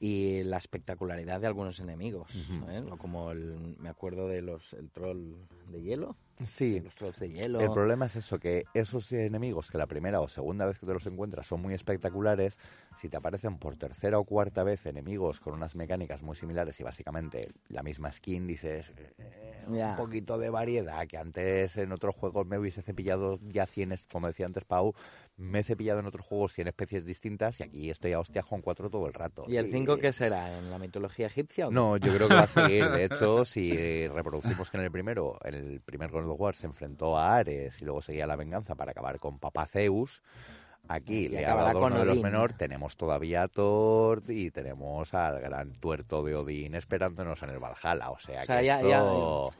[0.00, 2.32] y la espectacularidad de algunos enemigos,
[2.68, 2.82] ¿eh?
[2.90, 5.34] O como el, me acuerdo de los el troll
[5.68, 7.60] de hielo, Sí, los trolls de hielo.
[7.60, 10.92] El problema es eso, que esos enemigos que la primera o segunda vez que te
[10.92, 12.58] los encuentras son muy espectaculares,
[12.96, 16.82] si te aparecen por tercera o cuarta vez enemigos con unas mecánicas muy similares y
[16.82, 19.90] básicamente la misma skin, dices, eh, Ya.
[19.90, 24.04] un poquito de variedad, que antes en otros juegos me hubiese cepillado ya 100, es-
[24.10, 24.94] como decía antes Pau,
[25.36, 28.60] me he cepillado en otros juegos 100 especies distintas y aquí estoy a hostia con
[28.60, 29.44] cuatro todo el rato.
[29.48, 30.56] ¿Y el 5 qué será?
[30.56, 31.66] ¿En la mitología egipcia?
[31.66, 31.74] o qué?
[31.74, 32.88] No, yo creo que va a seguir.
[32.88, 37.16] De hecho, si reproducimos que en el primero, el primer God of War se enfrentó
[37.16, 40.22] a Ares y luego seguía la venganza para acabar con Papá Zeus,
[40.88, 45.40] aquí le ha dado uno de los menores, tenemos todavía a Thor y tenemos al
[45.40, 48.10] gran tuerto de Odín esperándonos en el Valhalla.
[48.10, 48.80] O sea, O sea, que ya,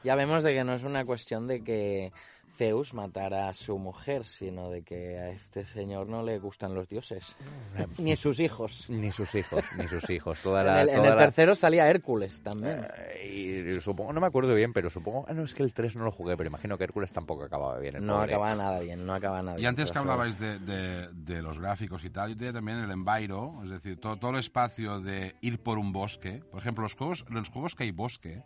[0.03, 2.13] ya vemos de que no es una cuestión de que
[2.55, 6.87] Zeus matara a su mujer, sino de que a este señor no le gustan los
[6.89, 7.35] dioses.
[7.99, 8.91] Ni sus hijos.
[8.91, 10.39] Ni sus hijos, ni sus hijos.
[10.43, 12.87] Toda En el, en el la- tercero salía Hércules también.
[13.17, 15.25] Eh, y supongo, no me acuerdo bien, pero supongo...
[15.29, 17.79] Ah, no, es que el 3 no lo jugué, pero imagino que Hércules tampoco acababa
[17.79, 17.97] bien.
[17.97, 18.35] el No pobre.
[18.35, 19.69] acaba nada bien, no acaba nada Y bien.
[19.71, 23.61] antes que hablabais de, de- de los gráficos y tal, yo tenía también el envairo,
[23.65, 26.43] es decir, todo, todo el espacio de ir por un bosque.
[26.51, 28.43] Por ejemplo, los juegos, los juegos que hay bosque,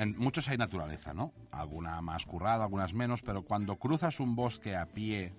[0.00, 1.32] en muchos hay naturaleza, ¿no?
[1.52, 5.34] Alguna más currada, algunas menos, pero cuando cruzas un bosque a pie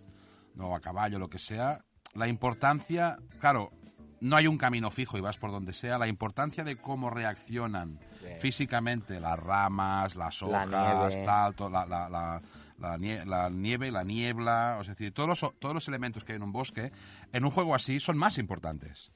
[0.57, 1.83] o a caballo, lo que sea,
[2.13, 3.71] la importancia, claro,
[4.19, 7.99] no hay un camino fijo y vas por donde sea, la importancia de cómo reaccionan
[8.21, 8.27] Sí.
[8.39, 11.25] físicamente las ramas, las La hojas, nieve.
[11.25, 12.41] tal, to- la, la- la-
[12.77, 16.43] la la nieve, la niebla, es decir, todos los, todos los elementos que hay en
[16.43, 16.91] un bosque,
[17.31, 19.11] en un juego así son más importantes.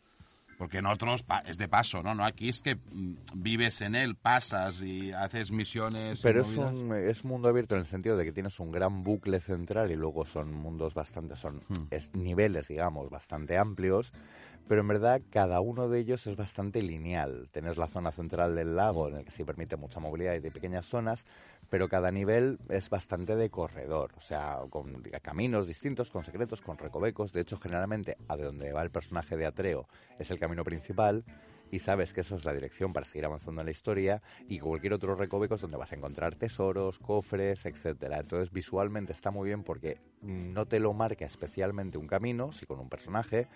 [0.57, 2.15] Porque en otros es de paso, ¿no?
[2.15, 6.21] no Aquí es que mm, vives en él, pasas y haces misiones.
[6.21, 9.41] Pero es un, es mundo abierto en el sentido de que tienes un gran bucle
[9.41, 11.87] central y luego son mundos bastante, son Hmm.
[11.89, 14.11] es niveles, digamos, bastante amplios,
[14.67, 17.49] pero en verdad cada uno de ellos es bastante lineal.
[17.51, 20.51] Tienes la zona central del lago en el que sí permite mucha movilidad y de
[20.51, 21.25] pequeñas zonas,
[21.75, 26.77] pero cada nivel es bastante de corredor, o sea, con caminos distintos, con secretos, con
[26.77, 27.33] recovecos.
[27.33, 31.25] De hecho, generalmente a donde va el personaje de Atreo es el camino principal
[31.71, 34.93] y sabes que esa es la dirección para seguir avanzando en la historia y cualquier
[34.93, 38.19] otro recoveco es donde vas a encontrar tesoros, cofres, etcétera.
[38.21, 42.79] Entonces visualmente está muy bien porque no te lo marca especialmente un camino, sí con
[42.79, 43.49] un personaje,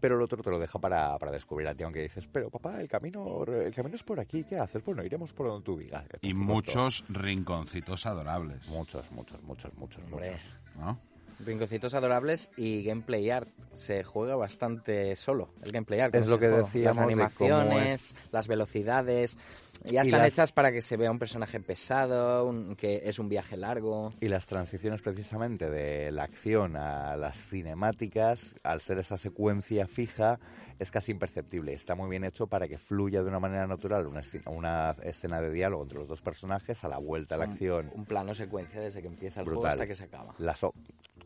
[0.00, 2.80] pero el otro te lo deja para, para descubrir a ti, aunque dices, pero papá,
[2.80, 4.84] el camino, el camino es por aquí, ¿qué haces?
[4.84, 6.04] Bueno, iremos por donde tú digas.
[6.20, 8.68] Y muchos rinconcitos adorables.
[8.68, 10.30] Muchos, muchos, muchos, muchos, Hombre.
[10.32, 10.50] muchos.
[10.76, 10.98] ¿no?
[11.38, 13.50] Rinconcitos adorables y gameplay art.
[13.72, 16.14] Se juega bastante solo el gameplay art.
[16.14, 16.64] Es lo que juego.
[16.64, 19.38] decíamos Las de cómo animaciones, las velocidades.
[19.84, 23.28] Ya están las- hechas para que se vea un personaje pesado, un- que es un
[23.28, 24.12] viaje largo.
[24.20, 30.38] Y las transiciones precisamente de la acción a las cinemáticas, al ser esa secuencia fija,
[30.78, 31.72] es casi imperceptible.
[31.72, 35.40] Está muy bien hecho para que fluya de una manera natural una, escena- una escena
[35.40, 37.90] de diálogo entre los dos personajes a la vuelta a la acción.
[37.94, 39.72] Un plano secuencia desde que empieza el juego Brutal.
[39.74, 40.34] hasta que se acaba.
[40.38, 40.74] La so-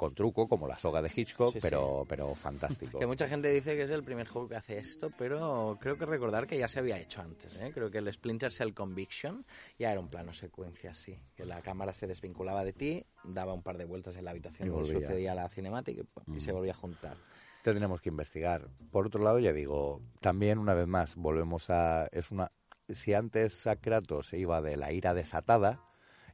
[0.01, 1.61] con truco, como la soga de Hitchcock, Sí, sí.
[1.61, 2.99] pero, pero fantástico.
[2.99, 6.07] Que mucha gente dice que es el primer juego que hace esto, pero creo que
[6.07, 7.55] recordar que ya se había hecho antes.
[7.57, 7.71] ¿eh?
[7.75, 9.45] Creo que el Splinter Cell Conviction
[9.79, 13.63] ya era un plano secuencia así, que la cámara se desvinculaba de ti, daba un
[13.63, 16.55] par de vueltas en la habitación Y donde sucedía la cinemática y, y se Mm.
[16.55, 17.19] volvía a juntar.
[17.63, 18.71] Tendremos que investigar.
[18.91, 22.07] Por otro lado, ya digo, también una vez más, volvemos a...
[22.11, 22.51] es una
[22.89, 25.79] Si antes a Kratos se iba de la ira desatada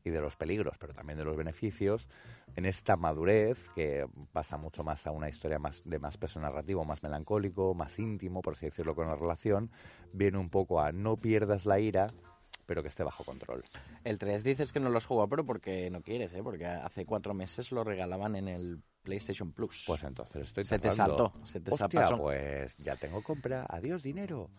[0.04, 2.06] y de los peligros, pero también de los beneficios,
[2.54, 6.84] en esta madurez, que pasa mucho más a una historia más de más peso narrativo,
[6.84, 9.70] más melancólico, más íntimo, por así decirlo, con la relación,
[10.12, 12.14] viene un poco a no pierdas la ira,
[12.64, 13.62] pero que esté bajo control.
[14.04, 16.42] El 3 dices que no lo has jugado, pero porque no quieres, ¿eh?
[16.42, 19.84] porque hace cuatro meses lo regalaban en el PlayStation Plus.
[19.86, 22.18] Pues entonces estoy Se te saltó, se te Hostia, pasó.
[22.18, 23.64] pues ya tengo compra.
[23.68, 24.50] Adiós, dinero.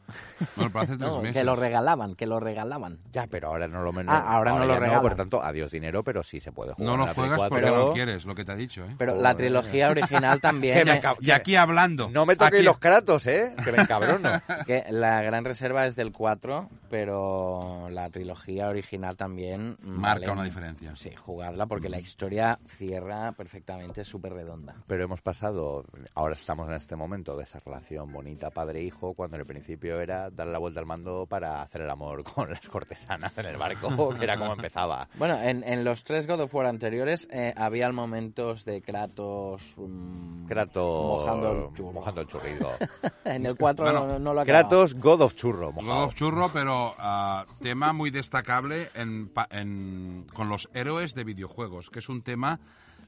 [0.56, 1.36] Bueno, pero hace tres no, meses.
[1.38, 3.00] que lo regalaban, que lo regalaban.
[3.12, 4.16] Ya, pero ahora no lo menos.
[4.16, 5.02] Ah, ahora no lo regalan.
[5.02, 6.88] por tanto, adiós dinero, pero sí se puede jugar.
[6.90, 7.86] No lo la Play juegas porque 4.
[7.88, 8.96] no quieres, lo que te ha dicho, ¿eh?
[8.98, 9.24] Pero Joder.
[9.24, 10.78] la trilogía original también...
[10.80, 12.10] Que me eh, acabo- Y aquí hablando.
[12.10, 13.54] No me toquéis Aquí- los kratos, ¿eh?
[13.64, 14.30] Que me encabrono.
[14.66, 19.78] que la gran reserva es del 4, pero la trilogía original también...
[19.82, 20.96] Marca vale una un- diferencia.
[20.96, 24.76] Sí, jugarla porque la historia cierra perfectamente, es súper redonda.
[24.88, 25.84] pero hemos pasado,
[26.16, 30.30] ahora estamos en este momento de esa relación bonita padre-hijo, cuando en el principio era
[30.30, 34.10] darle la vuelta al mando para hacer el amor con las cortesanas en el barco,
[34.18, 35.08] que era como empezaba.
[35.16, 39.74] Bueno, en, en los tres God of War anteriores eh, había momentos de Kratos...
[39.78, 41.92] mm, Kratos Mojando el churro.
[41.94, 42.72] mojando el churrigo.
[43.26, 44.68] en el 4 Bueno, no, no lo ha acabado.
[44.70, 45.72] Kratos, God of Churro.
[45.74, 51.24] God of Churro, pero ah, tema muy destacable en, pa- en- con los héroes de
[51.24, 52.60] videojuegos, que es un tema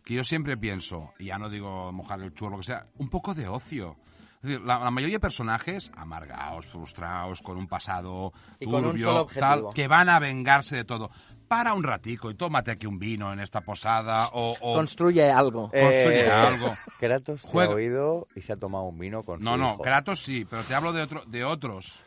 [0.04, 3.34] que yo siempre pienso, y ya no digo mojar el churro, que sea, un poco
[3.34, 3.96] de ocio.
[4.42, 8.86] Es decir, la, la mayoría de personajes amargados, frustrados, con un pasado Y turbio, con
[8.92, 9.42] un solo objetivo.
[9.66, 11.12] tal, que van a vengarse de todo.
[11.50, 14.56] Para un ratico y tómate aquí un vino en esta posada o...
[14.62, 15.64] o- Construye algo.
[15.70, 16.74] Construye algo.
[17.00, 19.74] Kratos te Juega- ha oído y se ha tomado un vino con No, su no,
[19.74, 19.82] hijo.
[19.82, 22.06] Kratos sí, pero te hablo de, otro, de otros.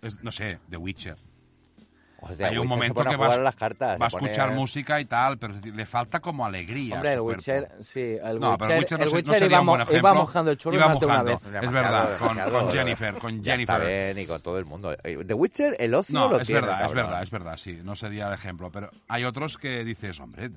[0.00, 1.16] Es- no sé, de Witcher.
[2.24, 4.00] Hostia, Hay un se momento pone que a jugar vas- a las cartas.
[4.00, 6.94] Va a se pone- escuchar música y tal, pero es le falta como alegría.
[6.94, 7.82] Hombre, el Witcher, cuerpo.
[7.82, 9.80] sí, el No, Witcher, pero el Witcher no, el no Witcher sería iba, un buen
[9.80, 9.98] ejemplo.
[9.98, 11.38] iba mojando el churro más de una vez.
[11.44, 14.12] Es verdad, con, con Jennifer, con Ya está Jennifer.
[14.14, 14.92] bien y con todo el mundo.
[15.02, 17.04] Eh, The Witcher, el ocio No, lo es tiene, verdad, es cabrón.
[17.06, 20.48] verdad, es verdad, sí, no sería el ejemplo, pero hay otros que dices, hombre,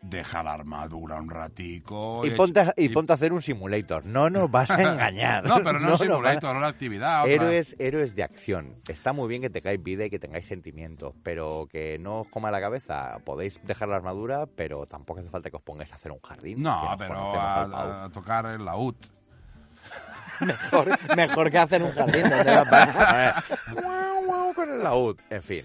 [0.00, 2.24] deja la armadura un ratico.
[2.24, 4.04] Y ponte, a- y ponte a hacer un simulator.
[4.06, 5.44] No nos vas a engañar.
[5.44, 7.22] No, pero no, es simulator, vas- una actividad.
[7.22, 7.32] otra.
[7.32, 8.76] Héroes, héroes de acción.
[8.88, 12.50] Está muy bien que tengáis vida y que tengáis sentimiento, pero que no os coma
[12.50, 13.18] la cabeza.
[13.24, 16.62] Podéis dejar la armadura, pero tampoco hace falta que os pongáis a hacer un jardín.
[16.62, 18.94] No, pero a, a tocar el laúd.
[20.40, 22.22] Mejor, mejor que hacer un jardín.
[22.22, 23.44] donde va a parar.
[23.72, 25.16] Guau, guau, con el laúd.
[25.30, 25.64] En fin.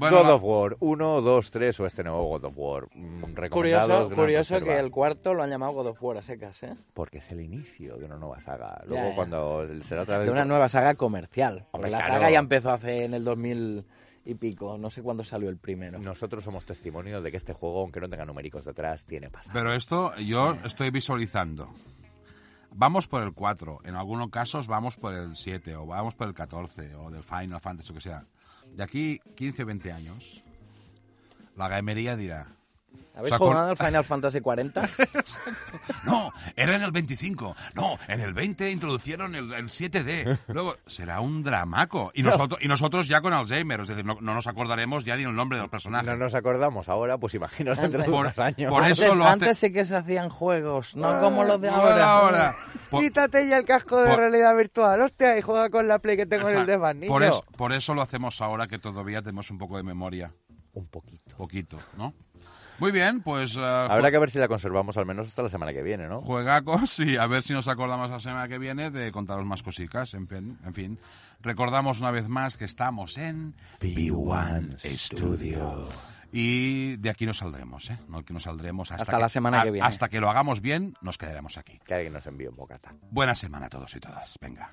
[0.00, 2.88] Bueno, God of War 1, 2, 3 o este nuevo God of War.
[2.94, 6.74] Mm, Curioso, curioso que el cuarto lo han llamado God of War a secas, ¿eh?
[6.94, 8.82] Porque es el inicio de una nueva saga.
[8.86, 9.14] Luego ya.
[9.14, 10.26] cuando será otra vez...
[10.26, 11.66] De una nueva saga comercial.
[11.72, 12.14] Hombre, la claro.
[12.14, 13.84] saga ya empezó hace en el 2000
[14.24, 14.78] y pico.
[14.78, 15.98] No sé cuándo salió el primero.
[15.98, 19.52] Nosotros somos testimonio de que este juego, aunque no tenga numéricos detrás, tiene pasado.
[19.52, 21.68] Pero esto yo estoy visualizando.
[22.72, 26.34] Vamos por el 4, en algunos casos vamos por el 7 o vamos por el
[26.34, 28.24] 14 o del Final Fantasy o que sea.
[28.74, 30.44] De aquí 15 o 20 años,
[31.56, 32.54] la gamería dirá,
[33.14, 34.88] ¿Habéis o sea, con- jugado al Final Fantasy 40?
[36.04, 41.20] no, era en el 25, no, en el 20 introducieron el, el 7D, luego será
[41.20, 42.10] un dramaco.
[42.14, 45.24] Y nosotros, y nosotros ya con Alzheimer, es decir, no, no nos acordaremos ya ni
[45.24, 46.06] el nombre del personaje.
[46.06, 48.70] No nos acordamos ahora, pues imaginaos dentro de Por- unos años.
[48.72, 51.68] por antes, eso lo hace- antes sí que se hacían juegos, no como los de
[51.68, 52.12] ahora.
[52.12, 52.54] ahora.
[52.90, 56.16] Por- Quítate ya el casco de por- realidad virtual, hostia, y juega con la Play
[56.16, 56.66] que tengo en el
[57.00, 57.08] niño.
[57.12, 60.32] por, eso, por eso lo hacemos ahora que todavía tenemos un poco de memoria.
[60.72, 61.36] Un poquito.
[61.36, 62.14] Poquito, ¿no?
[62.80, 63.56] Muy bien, pues...
[63.56, 66.20] eh, Habrá que ver si la conservamos al menos hasta la semana que viene, ¿no?
[66.20, 70.14] Juegacos y a ver si nos acordamos la semana que viene de contaros más cositas.
[70.14, 70.98] En fin, en fin.
[71.42, 75.88] recordamos una vez más que estamos en B1 Studio.
[76.32, 77.98] Y de aquí no saldremos, ¿eh?
[78.08, 79.86] No, aquí no saldremos hasta, Hasta la semana que viene.
[79.86, 81.80] Hasta que lo hagamos bien, nos quedaremos aquí.
[81.84, 82.94] Que alguien nos envíe un bocata.
[83.10, 84.36] Buena semana a todos y todas.
[84.40, 84.72] Venga.